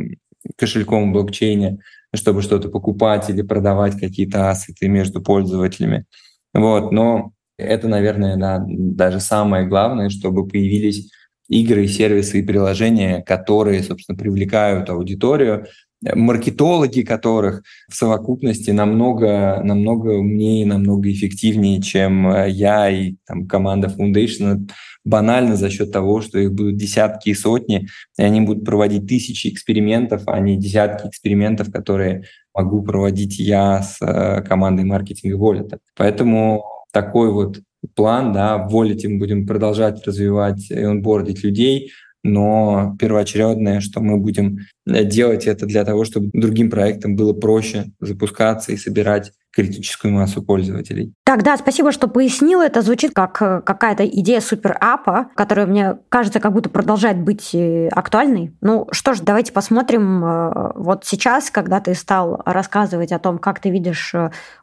[0.58, 1.80] кошельком в блокчейне,
[2.16, 6.06] чтобы что-то покупать или продавать какие-то ассеты между пользователями.
[6.54, 6.92] Вот.
[6.92, 11.12] Но это, наверное, да, даже самое главное, чтобы появились
[11.50, 15.68] игры, сервисы и приложения, которые, собственно, привлекают аудиторию,
[16.14, 23.88] маркетологи которых в совокупности намного, намного умнее, намного эффективнее, чем э, я и там, команда
[23.88, 24.70] Foundation,
[25.06, 27.88] банально за счет того, что их будут десятки и сотни,
[28.18, 33.98] и они будут проводить тысячи экспериментов, а не десятки экспериментов, которые могу проводить я с
[34.02, 35.80] э, командой маркетинга Волета.
[35.96, 37.60] Поэтому такой вот
[37.96, 41.92] план, да, в Волете мы будем продолжать развивать и онбордить людей,
[42.24, 47.92] но первоочередное, что мы будем э, делать это для того, чтобы другим проектам было проще
[48.00, 51.14] запускаться и собирать критическую массу пользователей.
[51.24, 52.62] Так, да, спасибо, что пояснил.
[52.62, 57.88] Это звучит как э, какая-то идея суперапа, которая мне кажется, как будто продолжает быть э,
[57.90, 58.56] актуальной.
[58.62, 60.26] Ну что ж, давайте посмотрим.
[60.26, 64.16] Э, вот сейчас, когда ты стал рассказывать о том, как ты видишь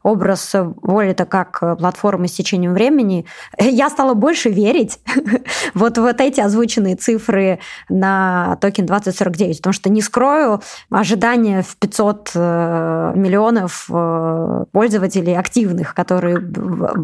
[0.03, 3.26] образ Волита как платформы с течением времени,
[3.59, 4.98] я стала больше верить
[5.74, 12.35] вот вот эти озвученные цифры на токен 2049, потому что не скрою, ожидания в 500
[12.35, 13.88] миллионов
[14.81, 16.38] пользователей активных, которые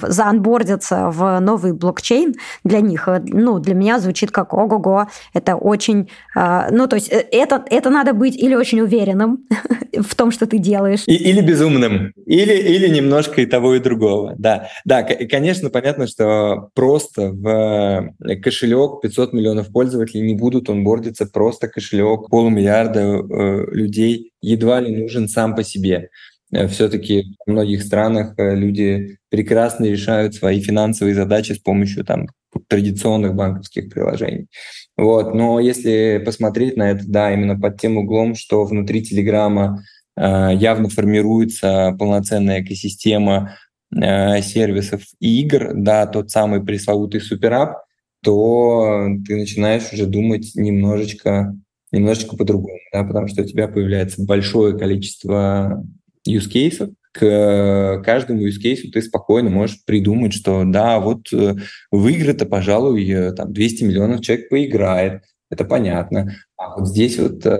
[0.09, 2.35] заанбордятся в новый блокчейн,
[2.65, 7.13] для них, э, ну, для меня звучит как ого-го, это очень, э, ну, то есть
[7.13, 9.47] э, это, это надо быть или очень уверенным
[9.93, 11.03] в том, что ты делаешь.
[11.07, 14.69] И, или безумным, или, или немножко и того, и другого, да.
[14.87, 22.31] Да, конечно, понятно, что просто в кошелек 500 миллионов пользователей не будут онбордиться, просто кошелек
[22.31, 26.09] полумиллиарда э, людей едва ли нужен сам по себе.
[26.53, 32.29] Э, Все-таки в многих странах э, люди прекрасно решают свои финансовые задачи с помощью там,
[32.69, 34.49] традиционных банковских приложений.
[34.97, 35.35] Вот.
[35.35, 39.83] Но если посмотреть на это, да, именно под тем углом, что внутри Телеграма
[40.17, 43.57] э, явно формируется полноценная экосистема
[43.95, 47.83] э, сервисов и игр, да, тот самый пресловутый суперап,
[48.23, 51.55] то ты начинаешь уже думать немножечко,
[51.93, 55.85] немножечко по-другому, да, потому что у тебя появляется большое количество
[56.29, 61.55] use cases, к каждому use case ты спокойно можешь придумать, что да, вот э,
[61.91, 66.35] в игры-то, пожалуй, э, там 200 миллионов человек поиграет, это понятно.
[66.59, 67.59] А вот здесь вот э,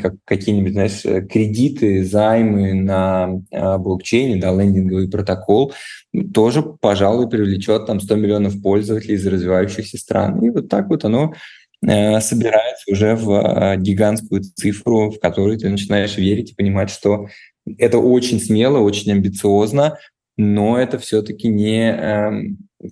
[0.00, 5.72] как, какие-нибудь, знаешь, кредиты, займы на э, блокчейне, да, лендинговый протокол,
[6.32, 10.44] тоже, пожалуй, привлечет там 100 миллионов пользователей из развивающихся стран.
[10.44, 11.32] И вот так вот оно
[11.84, 17.26] э, собирается уже в э, гигантскую цифру, в которую ты начинаешь верить и понимать, что
[17.78, 19.98] это очень смело, очень амбициозно,
[20.36, 22.30] но это все-таки не э,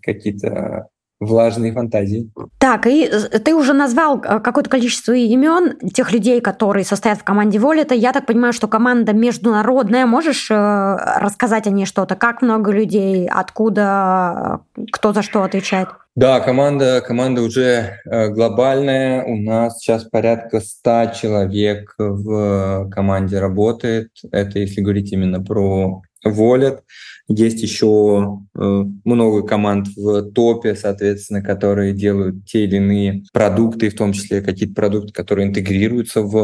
[0.03, 0.89] какие-то
[1.21, 2.31] влажные фантазии.
[2.59, 3.11] Так, и
[3.45, 7.95] ты уже назвал э, какое-то количество имен тех людей, которые состоят в команде Волета.
[7.95, 10.07] Я так понимаю, что команда международная.
[10.07, 12.15] Можешь э, рассказать о ней что-то?
[12.15, 13.29] Как много людей?
[13.29, 14.61] Откуда?
[14.93, 15.89] Кто за что отвечает?
[16.19, 19.23] Да, команда, команда уже э, глобальная.
[19.23, 24.09] У нас сейчас порядка 100 человек в команде работает.
[24.33, 26.81] Это если говорить именно про Wallet.
[27.29, 33.95] Есть еще э, много команд в топе, соответственно, которые делают те или иные продукты, в
[33.95, 36.35] том числе какие-то продукты, которые интегрируются в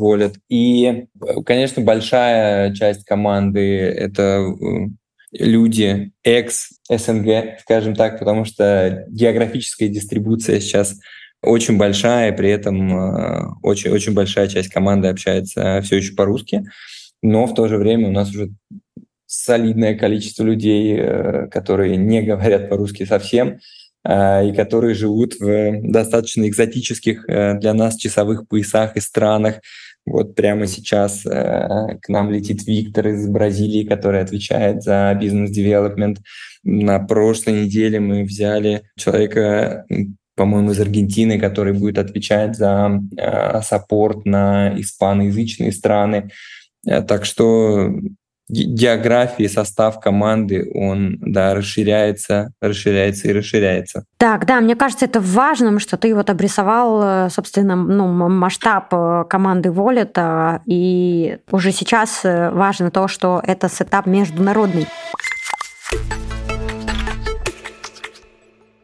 [0.00, 0.36] Wallet.
[0.48, 1.04] И,
[1.44, 4.86] конечно, большая часть команды— это э,
[5.32, 10.96] люди экс-СНГ, скажем так, потому что географическая дистрибуция сейчас
[11.42, 16.64] очень большая, при этом очень-очень э, большая часть команды общается все еще по-русски,
[17.22, 18.50] но в то же время у нас уже
[19.26, 23.60] солидное количество людей, э, которые не говорят по-русски совсем,
[24.04, 29.60] э, и которые живут в достаточно экзотических для нас часовых поясах и странах.
[30.10, 36.18] Вот прямо сейчас к нам летит Виктор из Бразилии, который отвечает за бизнес-девелопмент.
[36.64, 39.84] На прошлой неделе мы взяли человека,
[40.34, 43.00] по-моему, из Аргентины, который будет отвечать за
[43.62, 46.30] support на испаноязычные страны.
[46.84, 47.92] Так что
[48.48, 54.04] географии, состав команды, он, да, расширяется, расширяется и расширяется.
[54.16, 59.24] Так, да, мне кажется, это важным, что ты вот обрисовал, э, собственно, ну, масштаб э,
[59.28, 64.86] команды Wallet а, и уже сейчас э, важно то, что это setup международный.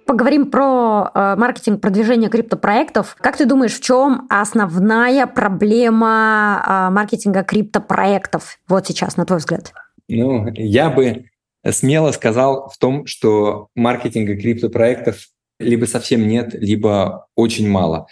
[0.06, 3.16] Поговорим про э, маркетинг продвижения криптопроектов.
[3.20, 9.72] Как ты думаешь, в чем основная проблема э, маркетинга криптопроектов вот сейчас, на твой взгляд?
[10.08, 11.24] Ну, я бы
[11.70, 18.06] смело сказал в том, что маркетинга криптопроектов либо совсем нет, либо очень мало.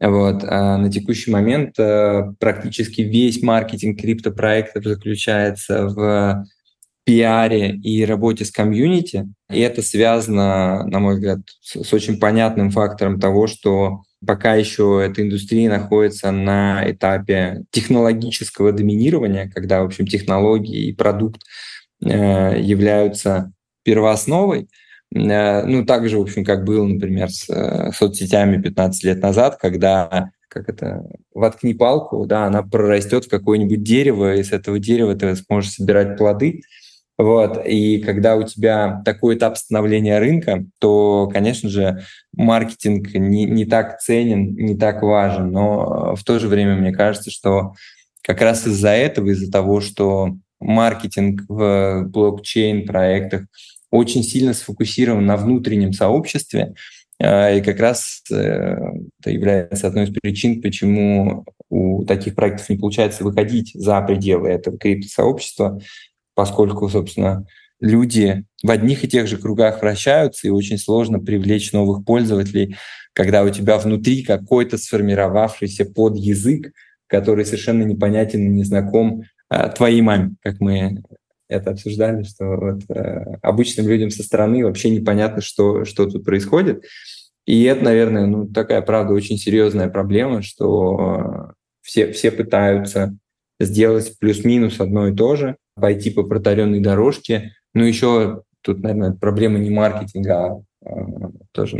[0.00, 0.42] Вот.
[0.44, 6.44] А на текущий момент э, практически весь маркетинг криптопроектов заключается в
[7.06, 9.28] пиаре и работе с комьюнити.
[9.48, 15.22] И это связано, на мой взгляд, с, очень понятным фактором того, что пока еще эта
[15.22, 21.42] индустрия находится на этапе технологического доминирования, когда, в общем, технологии и продукт
[22.04, 23.52] э, являются
[23.84, 24.68] первоосновой,
[25.14, 29.58] э, ну, так же, в общем, как было, например, с э, соцсетями 15 лет назад,
[29.60, 35.14] когда как это, воткни палку, да, она прорастет в какое-нибудь дерево, и с этого дерева
[35.14, 36.62] ты сможешь собирать плоды.
[37.18, 37.66] Вот.
[37.66, 42.02] И когда у тебя такой этап становления рынка, то, конечно же,
[42.34, 45.50] маркетинг не, не так ценен, не так важен.
[45.50, 47.74] Но в то же время мне кажется, что
[48.22, 53.46] как раз из-за этого, из-за того, что маркетинг в блокчейн-проектах
[53.90, 56.74] очень сильно сфокусирован на внутреннем сообществе,
[57.18, 58.34] э, и как раз э,
[59.20, 64.76] это является одной из причин, почему у таких проектов не получается выходить за пределы этого
[64.76, 65.80] криптосообщества,
[66.36, 67.46] поскольку, собственно,
[67.80, 72.76] люди в одних и тех же кругах вращаются, и очень сложно привлечь новых пользователей,
[73.14, 76.72] когда у тебя внутри какой-то сформировавшийся под язык,
[77.06, 81.02] который совершенно непонятен и незнаком а, твоей маме, как мы
[81.48, 86.84] это обсуждали, что вот, э, обычным людям со стороны вообще непонятно, что, что тут происходит.
[87.46, 93.16] И это, наверное, ну, такая, правда, очень серьезная проблема, что все, все пытаются
[93.60, 97.52] сделать плюс-минус одно и то же, пойти по протаренной дорожке.
[97.74, 101.76] Ну, еще тут, наверное, проблема не маркетинга, а, а тоже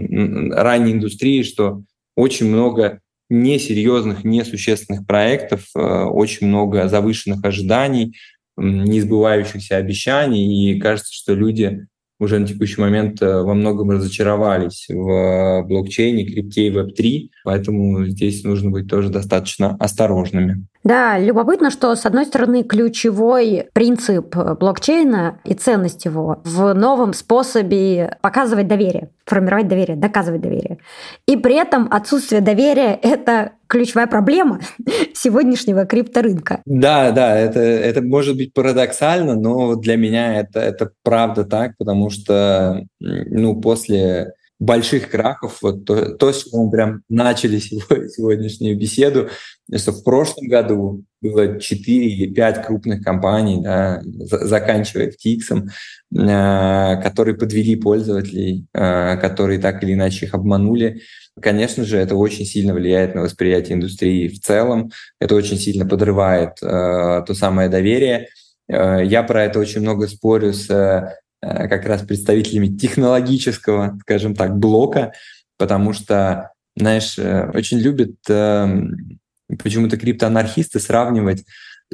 [0.53, 1.82] ранней индустрии, что
[2.16, 8.16] очень много несерьезных, несущественных проектов, а, очень много завышенных ожиданий,
[8.57, 11.86] несбывающихся обещаний, и кажется, что люди
[12.18, 18.42] уже на текущий момент э, во многом разочаровались в блокчейне, крипте и веб-3, поэтому здесь
[18.42, 20.66] нужно быть тоже достаточно осторожными.
[20.87, 28.18] Да, любопытно, что, с одной стороны, ключевой принцип блокчейна и ценность его в новом способе
[28.20, 30.78] показывать доверие, формировать доверие, доказывать доверие.
[31.26, 34.61] И при этом отсутствие доверия– это ключевая проблема
[35.12, 36.62] сегодняшнего крипторынка.
[36.64, 42.11] Да, да, это, это может быть парадоксально, но для меня это, это правда так, потому
[42.11, 49.28] что ну, после больших крахов, вот то, то с чего мы прям начали сегодняшнюю беседу,
[49.74, 55.68] что в прошлом году было 4 или 5 крупных компаний, да, заканчивая FTX,
[56.14, 61.02] э, которые подвели пользователей, э, которые так или иначе их обманули.
[61.40, 64.90] Конечно же, это очень сильно влияет на восприятие индустрии в целом,
[65.20, 68.28] это очень сильно подрывает э, то самое доверие.
[68.68, 74.59] Э, я про это очень много спорю с Э, как раз представителями технологического, скажем так,
[74.59, 75.12] блока,
[75.59, 79.18] потому что, знаешь, э, очень любят эм,
[79.62, 81.45] почему-то криптоанархисты сравнивать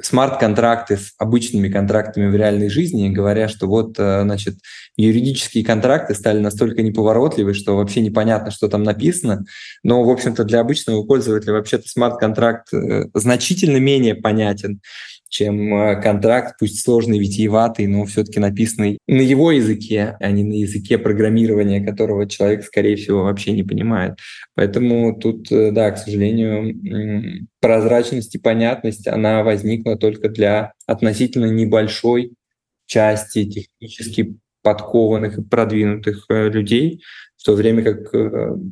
[0.01, 4.57] смарт-контракты с обычными контрактами в реальной жизни, говоря, что вот, э, значит,
[4.97, 9.45] юридические контракты стали настолько неповоротливы, что вообще непонятно, что там написано.
[9.83, 12.69] Но, в общем-то, для обычного пользователя вообще-то смарт-контракт
[13.15, 14.81] значительно менее понятен
[15.33, 20.53] чем э, контракт, пусть сложный, витиеватый, но все-таки написанный на его языке, а не на
[20.53, 24.19] языке программирования, которого человек, скорее всего, вообще не понимает.
[24.55, 32.35] Поэтому тут, э, да, к сожалению, прозрачность и понятность, она возникла только для относительно небольшой
[32.85, 37.03] части технически подкованных и продвинутых э, людей,
[37.39, 38.13] в то время как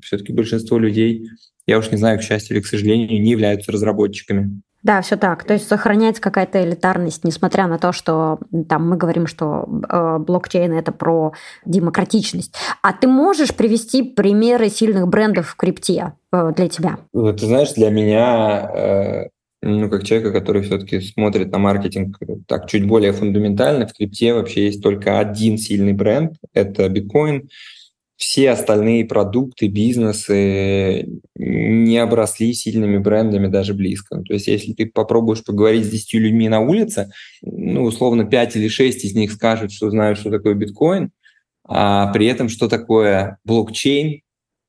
[0.04, 1.26] все-таки большинство людей,
[1.66, 4.60] я уж не знаю, к счастью или к сожалению, не являются разработчиками.
[4.82, 5.44] Да, все так.
[5.44, 10.72] То есть сохраняется какая-то элитарность, несмотря на то, что там мы говорим, что э, блокчейн
[10.72, 11.32] это про
[11.66, 12.54] демократичность.
[12.82, 16.98] А ты можешь привести примеры сильных брендов в крипте э, для тебя?
[17.12, 19.28] Ты знаешь, для меня, э,
[19.62, 24.66] ну, как человека, который все-таки смотрит на маркетинг так чуть более фундаментально, в крипте вообще
[24.66, 27.50] есть только один сильный бренд, это биткоин
[28.20, 34.22] все остальные продукты, бизнесы не обросли сильными брендами даже близко.
[34.22, 37.10] То есть если ты попробуешь поговорить с 10 людьми на улице,
[37.40, 41.12] ну, условно, 5 или 6 из них скажут, что знают, что такое биткоин,
[41.66, 44.20] а при этом, что такое блокчейн,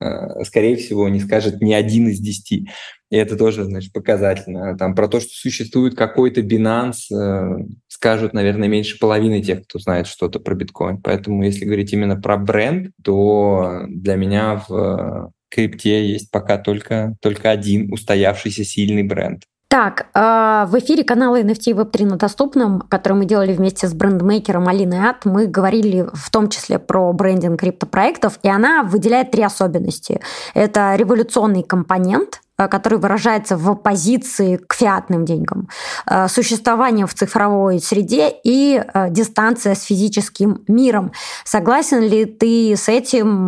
[0.02, 2.68] Э, скорее всего, не скажет ни один из десяти.
[3.12, 4.76] И это тоже, значит, показательно.
[4.76, 7.66] Там про то, что существует какой-то Binance, э,
[8.02, 10.98] скажут, наверное, меньше половины тех, кто знает что-то про биткоин.
[11.04, 17.52] Поэтому, если говорить именно про бренд, то для меня в крипте есть пока только, только
[17.52, 19.44] один устоявшийся сильный бренд.
[19.68, 24.68] Так, а, в эфире канала NFT Web3 на доступном, который мы делали вместе с брендмейкером
[24.68, 30.22] Алиной Ат, мы говорили в том числе про брендинг криптопроектов, и она выделяет три особенности.
[30.56, 35.70] Это революционный компонент, который выражается в оппозиции к фиатным деньгам,
[36.06, 41.12] а, существование в цифровой среде и дистанция с физическим миром.
[41.44, 43.48] Согласен ли ты с этим?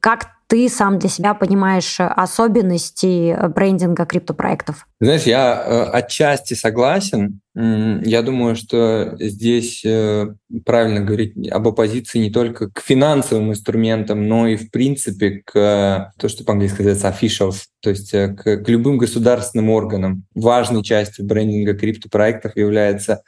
[0.00, 4.86] Как ты сам для себя понимаешь особенности э, брендинга криптопроектов?
[5.00, 7.40] Знаешь, я э, отчасти согласен.
[7.56, 10.28] Я думаю, что здесь э,
[10.64, 16.28] правильно говорить об оппозиции не только к финансовым инструментам, но и в принципе к то,
[16.28, 20.22] что по-английски называется officials, то есть к, к любым государственным органам.
[20.36, 23.22] Важной частью брендинга криптопроектов является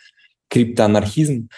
[0.48, 1.48] криптоанархизм,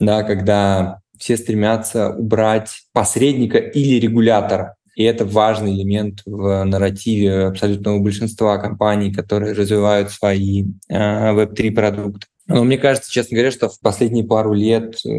[0.00, 8.00] да, когда все стремятся убрать посредника или регулятора и это важный элемент в нарративе абсолютного
[8.00, 12.26] большинства компаний, которые развивают свои э, веб-3 продукты.
[12.48, 15.10] Но мне кажется, честно говоря, что в последние пару лет э,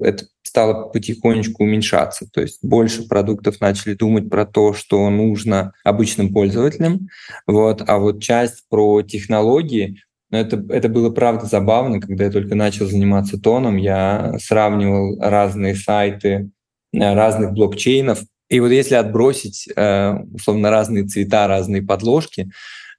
[0.00, 2.26] это стало потихонечку уменьшаться.
[2.32, 7.06] То есть больше продуктов начали думать про то, что нужно обычным пользователям.
[7.46, 7.84] Вот.
[7.86, 12.86] А вот часть про технологии, ну, это, это было правда забавно, когда я только начал
[12.86, 16.50] заниматься тоном, я сравнивал разные сайты
[16.92, 22.50] э, разных блокчейнов, и вот если отбросить, э, условно, разные цвета, разные подложки,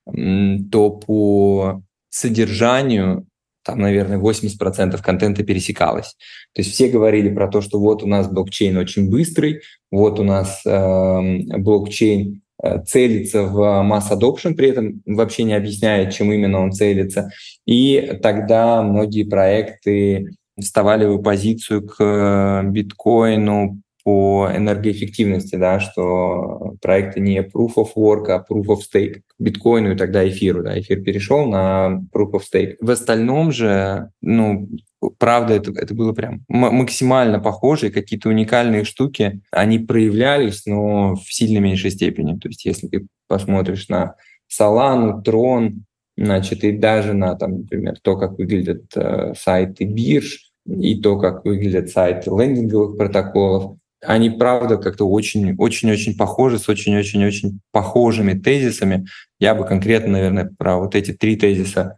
[0.06, 3.28] то по содержанию
[3.64, 6.16] там, наверное, 80% контента пересекалось.
[6.56, 10.24] То есть все говорили про то, что вот у нас блокчейн очень быстрый, вот у
[10.24, 11.20] нас э,
[11.58, 12.42] блокчейн
[12.86, 17.32] целится в масс adoption, при этом вообще не объясняет, чем именно он целится.
[17.66, 27.20] И тогда многие проекты вставали в оппозицию к э, биткоину, по энергоэффективности, да, что проекты
[27.20, 30.64] не proof of work, а proof of stake к биткоину и тогда эфиру.
[30.64, 32.76] Да, эфир перешел на proof of stake.
[32.80, 34.70] В остальном же, ну,
[35.18, 41.60] правда, это, это было прям максимально похоже, какие-то уникальные штуки, они проявлялись, но в сильно
[41.60, 42.38] меньшей степени.
[42.38, 44.16] То есть если ты посмотришь на
[44.52, 45.74] Solana, Tron,
[46.18, 51.46] значит, и даже на, там, например, то, как выглядят э, сайты бирж, и то, как
[51.46, 59.06] выглядят сайты лендинговых протоколов, они, правда, как-то очень-очень-очень похожи, с очень-очень-очень похожими тезисами.
[59.40, 61.98] Я бы конкретно, наверное, про вот эти три тезиса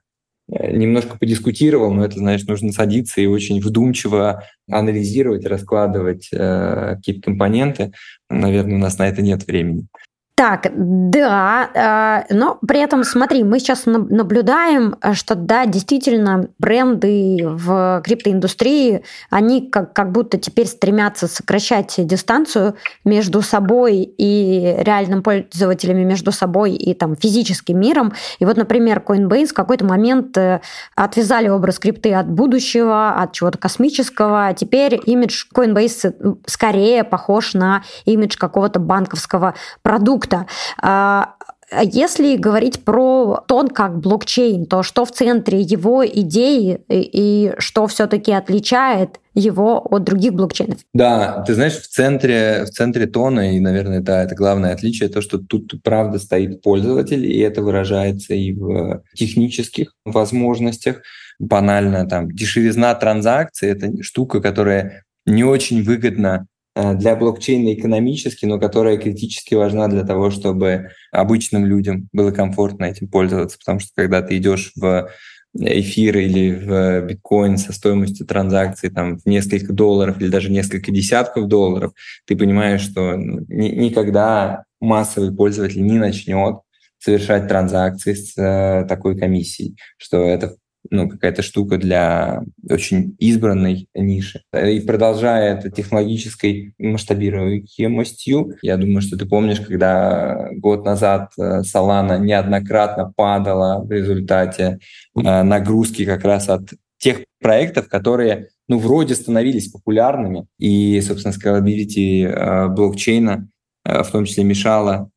[0.51, 7.21] э, немножко подискутировал, но это, знаешь, нужно садиться и очень вдумчиво анализировать, раскладывать э, какие-то
[7.21, 7.93] компоненты.
[8.29, 9.87] Наверное, у нас на это нет времени.
[10.35, 18.01] Так, да, э, но при этом, смотри, мы сейчас наблюдаем, что да, действительно, бренды в
[18.03, 22.75] криптоиндустрии, они как, как будто теперь стремятся сокращать дистанцию
[23.05, 28.11] между собой и реальным пользователями, между собой и там физическим миром.
[28.39, 30.61] И вот, например, Coinbase в какой-то момент э,
[30.95, 34.47] отвязали образ крипты от будущего, от чего-то космического.
[34.47, 39.53] А теперь имидж Coinbase скорее похож на имидж какого-то банковского
[39.83, 40.47] продукта, продукта.
[40.81, 41.35] А,
[41.81, 48.31] если говорить про тон как блокчейн, то что в центре его идеи и, что все-таки
[48.31, 50.79] отличает его от других блокчейнов?
[50.93, 55.21] Да, ты знаешь, в центре, в центре тона, и, наверное, да, это главное отличие, то,
[55.21, 61.01] что тут правда стоит пользователь, и это выражается и в технических возможностях.
[61.39, 66.45] Банально, там, дешевизна транзакций– это штука, которая не очень выгодна
[66.75, 73.07] для блокчейна экономически, но которая критически важна для того, чтобы обычным людям было комфортно этим
[73.07, 73.57] пользоваться.
[73.59, 75.09] Потому что когда ты идешь в
[75.55, 81.47] эфир или в биткоин со стоимостью транзакции там, в несколько долларов или даже несколько десятков
[81.47, 81.93] долларов,
[82.25, 86.57] ты понимаешь, что ну, ни, никогда массовый пользователь не начнет
[86.97, 90.55] совершать транзакции с э, такой комиссией, что это
[90.89, 94.41] ну, какая-то штука для очень избранной ниши.
[94.53, 102.19] И продолжая это технологической масштабируемостью, я думаю, что ты помнишь, когда год назад э, Solana
[102.19, 104.79] неоднократно падала в результате
[105.15, 112.25] э, нагрузки как раз от тех проектов, которые ну, вроде становились популярными, и, собственно, scalability
[112.25, 113.47] э, блокчейна
[113.85, 115.09] в том числе мешала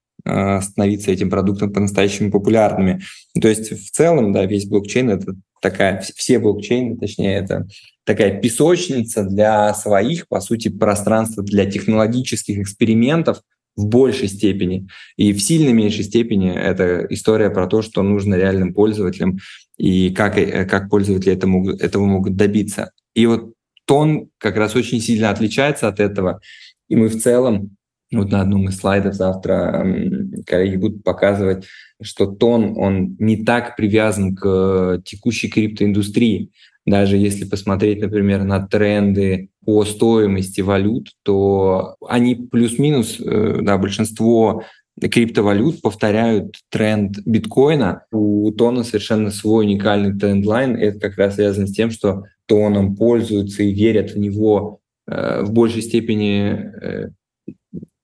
[0.62, 3.02] становиться этим продуктом по-настоящему популярными.
[3.40, 7.66] То есть в целом, да, весь блокчейн— это такая, все блокчейны, точнее, это
[8.04, 13.42] такая песочница для своих, по сути, пространства для технологических экспериментов
[13.76, 14.88] в большей степени.
[15.16, 19.38] И в сильно меньшей степени это история про то, что нужно реальным пользователям
[19.76, 22.92] и как, э, как пользователи это могут, этого могут добиться.
[23.14, 23.52] И вот
[23.84, 26.40] тон как раз очень сильно отличается от этого.
[26.88, 27.75] И мы в целом
[28.12, 29.84] вот на одном из слайдов завтра
[30.46, 31.66] коллеги будут показывать,
[32.00, 36.50] что тон, он не так привязан к текущей криптоиндустрии.
[36.84, 44.62] Даже если посмотреть, например, на тренды по стоимости валют, то они плюс-минус, э, да, большинство
[45.00, 48.04] криптовалют повторяют тренд биткоина.
[48.12, 50.76] У Тона совершенно свой уникальный трендлайн.
[50.76, 54.78] Это как раз связано с тем, что Тоном пользуются и верят в него
[55.08, 57.08] э, в большей степени э,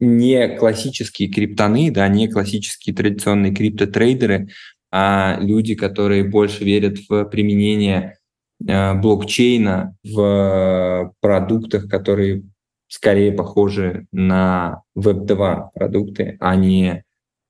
[0.02, 4.48] не классические криптоны, да, не классические традиционные криптотрейдеры,
[4.90, 8.18] а люди, которые больше верят в применение
[8.66, 12.42] э, блокчейна в продуктах, которые
[12.88, 17.04] скорее похожи на Web2 продукты, а не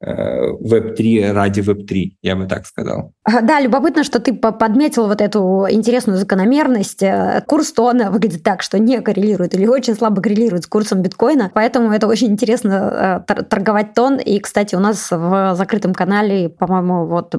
[0.05, 3.12] Web3 ради Web3, я бы так сказал.
[3.42, 7.03] Да, любопытно, что ты подметил вот эту интересную закономерность.
[7.03, 11.50] Э, курс тона выглядит так, что не коррелирует или очень слабо коррелирует с курсом биткоина,
[11.55, 14.18] поэтому это очень интересно э, торговать тон.
[14.18, 17.34] И, кстати, у нас в закрытом канале, по-моему, вот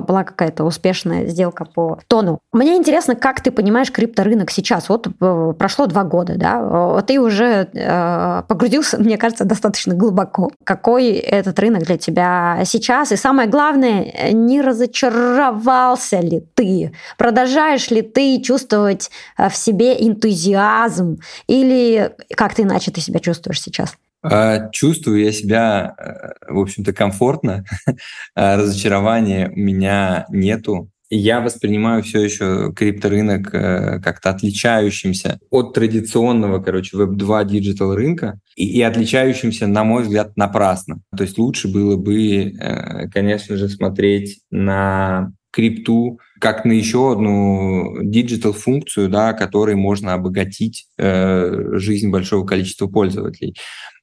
[0.00, 2.40] была какая-то успешная сделка по тону.
[2.52, 4.88] Мне интересно, как ты понимаешь крипторынок сейчас?
[4.88, 10.50] Вот э, прошло два года, да, ты уже э, погрузился, мне кажется, достаточно глубоко.
[10.64, 13.12] Какой этот рынок для тебя сейчас?
[13.12, 16.92] И самое главное, не разочаровался ли ты?
[17.16, 21.18] Продолжаешь ли ты чувствовать э, в себе энтузиазм?
[21.46, 23.96] Или как ты иначе ты себя чувствуешь сейчас?
[24.22, 27.64] А, чувствую я себя, э, в общем-то, комфортно.
[28.34, 30.90] А, разочарования у меня нету.
[31.10, 38.66] я воспринимаю все еще крипторынок э, как-то отличающимся от традиционного, короче, Web2 digital рынка и,
[38.66, 41.00] и отличающимся, на мой взгляд, напрасно.
[41.16, 48.02] То есть лучше было бы, э, конечно же, смотреть на крипту как на еще одну
[48.02, 53.56] digital-функцию, да, которой можно обогатить э, жизнь большого количества пользователей.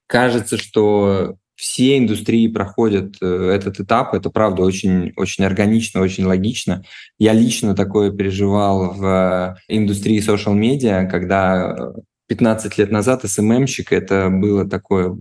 [0.08, 4.14] Кажется, что все индустрии проходят э, этот этап.
[4.14, 6.84] Это, правда, очень, очень органично, очень логично.
[7.18, 11.94] Я лично такое переживал в индустрии social-медиа, когда
[12.28, 15.16] 15 лет назад СММщик это было такое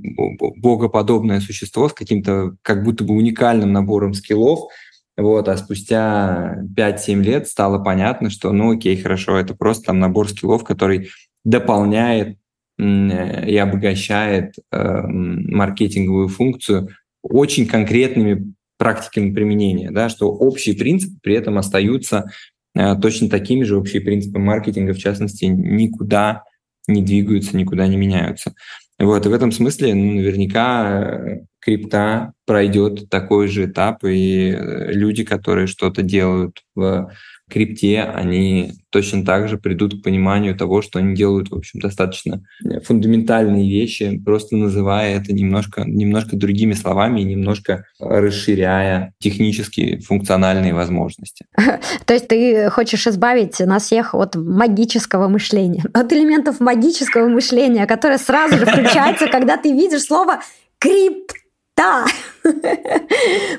[0.57, 4.71] богоподобное существо с каким-то как будто бы уникальным набором скиллов,
[5.17, 10.29] вот, а спустя 5-7 лет стало понятно, что, ну окей, хорошо, это просто там набор
[10.29, 11.11] скиллов, который
[11.45, 12.39] дополняет
[12.79, 16.89] и обогащает э, маркетинговую функцию
[17.23, 22.31] очень конкретными практиками применения, да, что общие принципы при этом остаются
[22.75, 26.43] э, точно такими же, общие принципы маркетинга, в частности, никуда
[26.89, 28.55] не двигаются, никуда не меняются.
[28.99, 34.93] Вот, и в этом смысле ну, наверняка э, крипта пройдет такой же этап, и э,
[34.93, 37.11] люди, которые что-то делают в
[37.51, 42.43] крипте, они точно так же придут к пониманию того, что они делают, в общем, достаточно
[42.85, 51.47] фундаментальные вещи, просто называя это немножко, немножко другими словами и немножко расширяя технические функциональные возможности.
[52.07, 58.19] То есть ты хочешь избавить нас всех от магического мышления, от элементов магического мышления, которое
[58.19, 60.41] сразу же включается, когда ты видишь слово
[60.79, 61.35] крипта
[61.77, 62.07] да,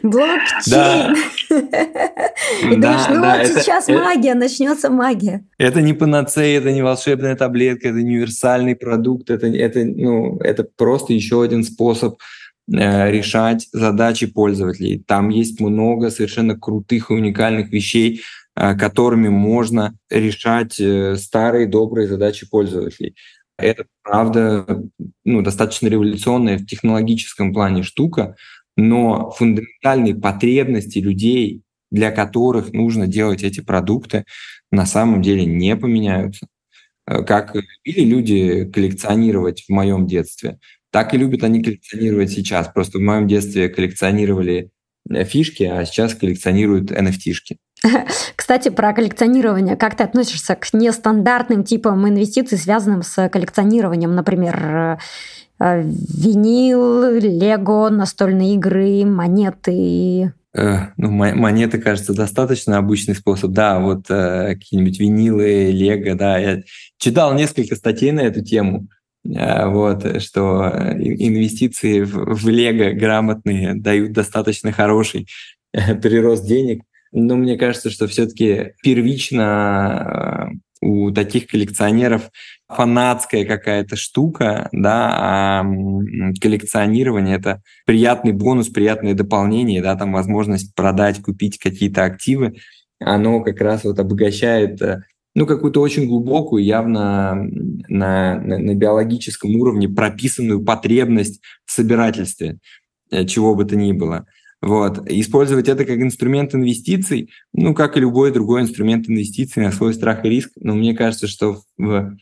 [0.03, 1.15] блокчейн.
[2.63, 5.45] И думаешь, ну вот сейчас магия, начнется магия.
[5.57, 11.13] Это не панацея, это не волшебная таблетка, это универсальный продукт, это, это, ну, это просто
[11.13, 12.17] еще один способ
[12.71, 15.03] э, решать задачи пользователей.
[15.05, 18.21] Там есть много совершенно крутых и уникальных вещей,
[18.55, 23.15] э, которыми можно решать э, старые добрые задачи пользователей.
[23.57, 24.83] Это, правда,
[25.23, 28.35] ну, достаточно революционная в технологическом плане штука,
[28.75, 34.25] но фундаментальные потребности людей, для которых нужно делать эти продукты,
[34.71, 36.47] на самом деле не поменяются.
[37.07, 40.59] Э, как любили люди коллекционировать в моем детстве,
[40.91, 42.67] так и любят они коллекционировать сейчас.
[42.69, 44.69] Просто в моем детстве коллекционировали
[45.09, 47.57] э, фишки, а сейчас коллекционируют NFT-шки.
[48.35, 49.75] Кстати, про коллекционирование.
[49.75, 54.15] Как ты относишься к нестандартным типам инвестиций, связанным с коллекционированием?
[54.15, 54.99] Например,
[55.59, 60.33] э, винил, лего, настольные игры, монеты.
[60.55, 63.51] Э, ну, монеты, кажется, достаточно обычный способ.
[63.51, 66.37] Да, вот э, какие-нибудь винилы, лего, да.
[66.37, 66.63] Я
[66.97, 68.87] читал несколько статей на эту тему,
[69.25, 75.27] э, вот, что инвестиции в, в лего грамотные дают достаточно хороший
[75.73, 76.83] прирост денег.
[77.17, 80.51] Но мне кажется, что все-таки первично
[80.81, 82.29] э, у таких коллекционеров
[82.67, 85.65] фанатская какая-то штука, да, а
[86.41, 92.57] коллекционирование— это приятный бонус, приятное дополнение, да, там возможность продать, купить какие-то активы,
[92.99, 95.03] оно как раз вот обогащает э,
[95.35, 97.47] ну, какую-то очень глубокую, явно
[97.87, 102.57] на, на, на биологическом уровне прописанную потребность в собирательстве,
[103.09, 104.25] э, чего бы то ни было.
[104.61, 105.09] Вот.
[105.09, 110.25] Использовать это как инструмент инвестиций, ну, как и любой другой инструмент инвестиций на свой страх
[110.25, 110.51] и риск.
[110.55, 112.15] Но мне кажется, что в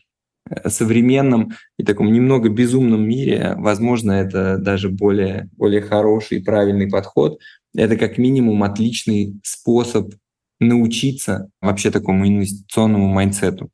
[0.50, 6.88] э, современном и таком немного безумном мире, возможно, это даже более, более хороший и правильный
[6.88, 7.38] подход.
[7.74, 10.12] Это как минимум отличный способ
[10.60, 13.70] научиться вообще такому инвестиционному mindset у.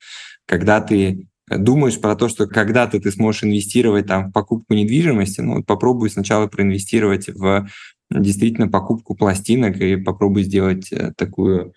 [0.47, 5.63] Когда ты думаешь про то, что когда-то ты сможешь инвестировать там, в покупку недвижимости, ну,
[5.63, 7.69] попробуй сначала проинвестировать в
[8.11, 11.75] действительно покупку пластинок и попробуй сделать э, такую,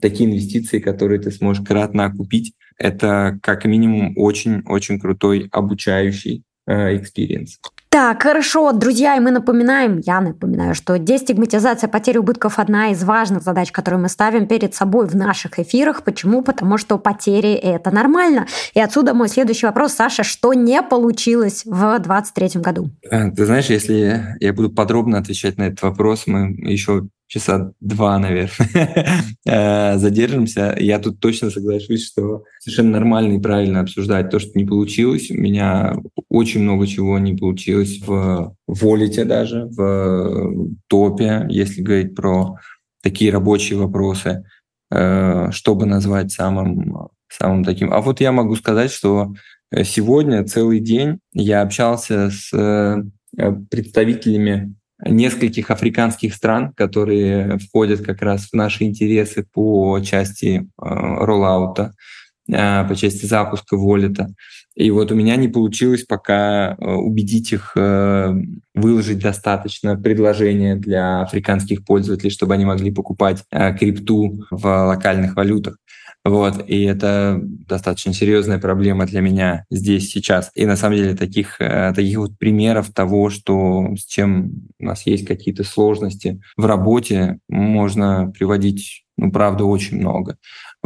[0.00, 2.54] такие инвестиции, которые ты сможешь кратно окупить.
[2.76, 7.60] Это как минимум очень-очень крутой обучающий experience.
[7.96, 13.42] Так, хорошо, друзья, и мы напоминаем, я напоминаю, что дестигматизация потери убытков одна из важных
[13.42, 16.04] задач, которую мы ставим перед собой в наших эфирах.
[16.04, 16.42] Почему?
[16.42, 18.48] Потому что потери– это нормально.
[18.74, 22.90] И отсюда мой следующий вопрос, Саша, что не получилось в 2023 году?
[23.10, 28.18] Э, ты знаешь, если я буду подробно отвечать на этот вопрос, мы еще часа два,
[28.18, 30.76] наверное, э, задержимся.
[30.78, 35.30] Я тут точно соглашусь, что совершенно нормально и правильно обсуждать то, что не получилось.
[35.30, 35.96] У меня
[36.28, 42.56] очень много чего не получилось в волите даже, в топе, если говорить про
[43.02, 44.44] такие рабочие вопросы,
[44.90, 47.92] э, чтобы назвать самым, самым таким.
[47.92, 49.34] А вот я могу сказать, что
[49.82, 53.02] сегодня целый день я общался с э,
[53.68, 61.92] представителями нескольких африканских стран, которые входят как раз в наши интересы по части э, роллаута,
[62.48, 64.28] э, по части запуска воллета.
[64.74, 67.76] И вот у меня не получилось пока э, убедить их
[68.74, 75.76] выложить достаточно предложения для африканских пользователей, чтобы они могли покупать крипту в локальных валютах.
[76.28, 80.50] Вот, и это достаточно серьезная проблема для меня здесь сейчас.
[80.56, 84.50] И на самом деле таких, таких вот примеров того, что с чем
[84.80, 90.36] у нас есть какие-то сложности в работе, можно приводить, ну, правда, очень много.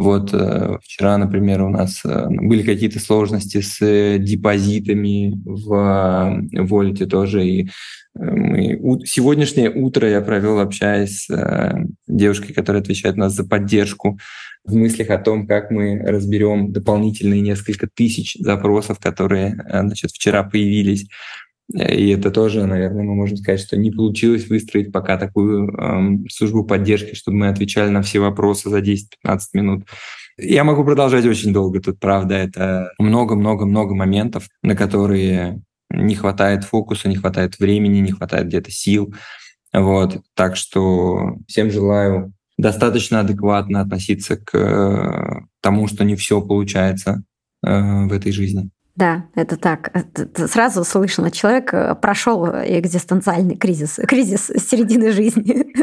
[0.01, 7.07] Вот э, вчера, например, у нас э, были какие-то сложности с э, депозитами в Волите
[7.07, 7.69] тоже, и
[8.15, 11.75] мы, сегодняшнее утро я провел, общаясь с
[12.09, 14.19] девушкой, которая отвечает нас за поддержку,
[14.65, 21.09] в мыслях о том, как мы разберем дополнительные несколько тысяч запросов, которые значит, вчера появились
[21.73, 26.65] и это тоже, наверное, мы можем сказать, что не получилось выстроить пока такую эм, службу
[26.65, 29.85] поддержки, чтобы мы отвечали на все вопросы за 10-15 минут.
[30.37, 32.35] Я могу продолжать очень долго тут, правда.
[32.35, 39.15] Это много-много-много моментов, на которые не хватает фокуса, не хватает времени, не хватает где-то сил.
[39.73, 40.21] Вот.
[40.35, 47.23] Так что всем желаю достаточно адекватно относиться к э, тому, что не все получается
[47.65, 48.71] э, в этой жизни.
[49.01, 49.91] Да, это так.
[50.37, 55.67] Сразу слышно, человек э, прошел экзистенциальный кризис, кризис середины жизни.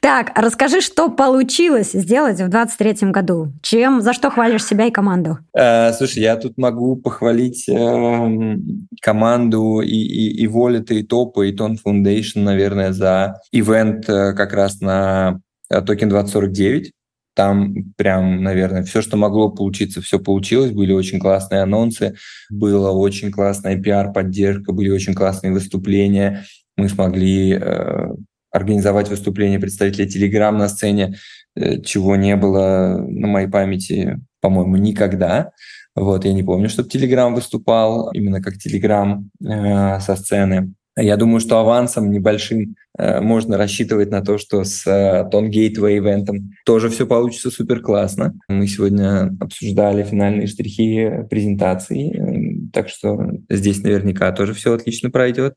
[0.00, 3.52] Так, расскажи, что получилось сделать в 23 году?
[3.62, 5.38] Чем, за что хвалишь себя и команду?
[5.56, 8.56] Э, слушай, я тут могу похвалить э,
[9.00, 14.52] команду и, и, и Wallet, и Топа, и Tone Foundation, наверное, за ивент э, как
[14.52, 16.92] раз на токен 2049.
[17.36, 20.72] Там прям, наверное, все, что могло получиться, все получилось.
[20.72, 22.14] Были очень классные анонсы,
[22.48, 26.44] была очень классная пиар-поддержка, были очень классные выступления.
[26.78, 28.08] Мы смогли э,
[28.50, 31.16] организовать выступление представителей Telegram на сцене,
[31.54, 35.50] э, чего не было на моей памяти, по-моему, никогда.
[35.94, 40.72] Вот, я не помню, чтобы Telegram выступал именно как Telegram э, со сцены.
[40.98, 45.98] Я думаю, что авансом небольшим э, можно рассчитывать на то, что с э, Tone Gateway
[45.98, 48.34] ивентом тоже все получится супер классно.
[48.48, 55.54] Мы сегодня обсуждали финальные штрихи презентации, э, так что здесь наверняка тоже все отлично пройдет.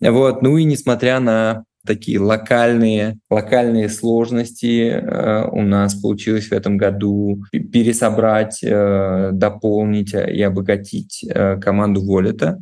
[0.00, 0.42] Вот.
[0.42, 7.42] Ну и несмотря на такие локальные, локальные сложности э, у нас получилось в этом году
[7.50, 12.58] пересобрать, э, дополнить и обогатить э, команду Волета.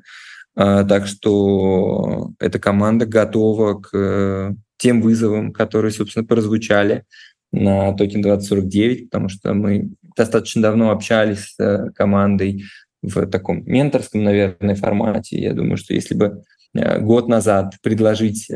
[0.57, 7.04] А, так что эта команда готова к э, тем вызовам, которые, собственно, прозвучали
[7.52, 12.64] на токен 2049, потому что мы достаточно давно общались с э, командой
[13.02, 15.38] в таком менторском, наверное, формате.
[15.38, 16.42] Я думаю, что если бы
[16.74, 18.50] э, год назад предложить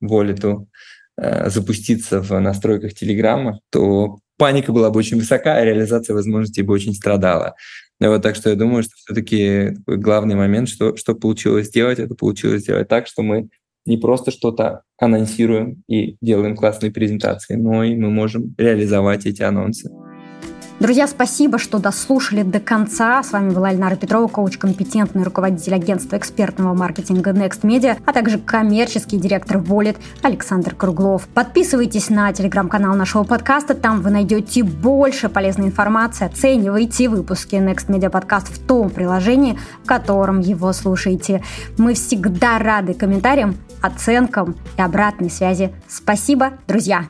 [0.00, 0.68] Волиту
[1.16, 6.94] запуститься в настройках Телеграма, то паника была бы очень высока, а реализация возможностей бы очень
[6.94, 7.54] страдала.
[8.08, 12.62] Вот, так что я думаю, что все-таки главный момент, что, что получилось сделать, это получилось
[12.62, 13.48] сделать так, что мы
[13.86, 19.90] не просто что-то анонсируем и делаем классные презентации, но и мы можем реализовать эти анонсы.
[20.82, 23.22] Друзья, спасибо, что дослушали до конца.
[23.22, 29.16] С вами была Эльнара Петрова, коуч-компетентный руководитель агентства экспертного маркетинга Next Media, а также коммерческий
[29.16, 31.28] директор Wallet Александр Круглов.
[31.28, 36.26] Подписывайтесь на телеграм-канал нашего подкаста, там вы найдете больше полезной информации.
[36.26, 41.44] Оценивайте выпуски Next Media подкаст в том приложении, в котором его слушаете.
[41.78, 45.72] Мы всегда рады комментариям, оценкам и обратной связи.
[45.86, 47.06] Спасибо, друзья!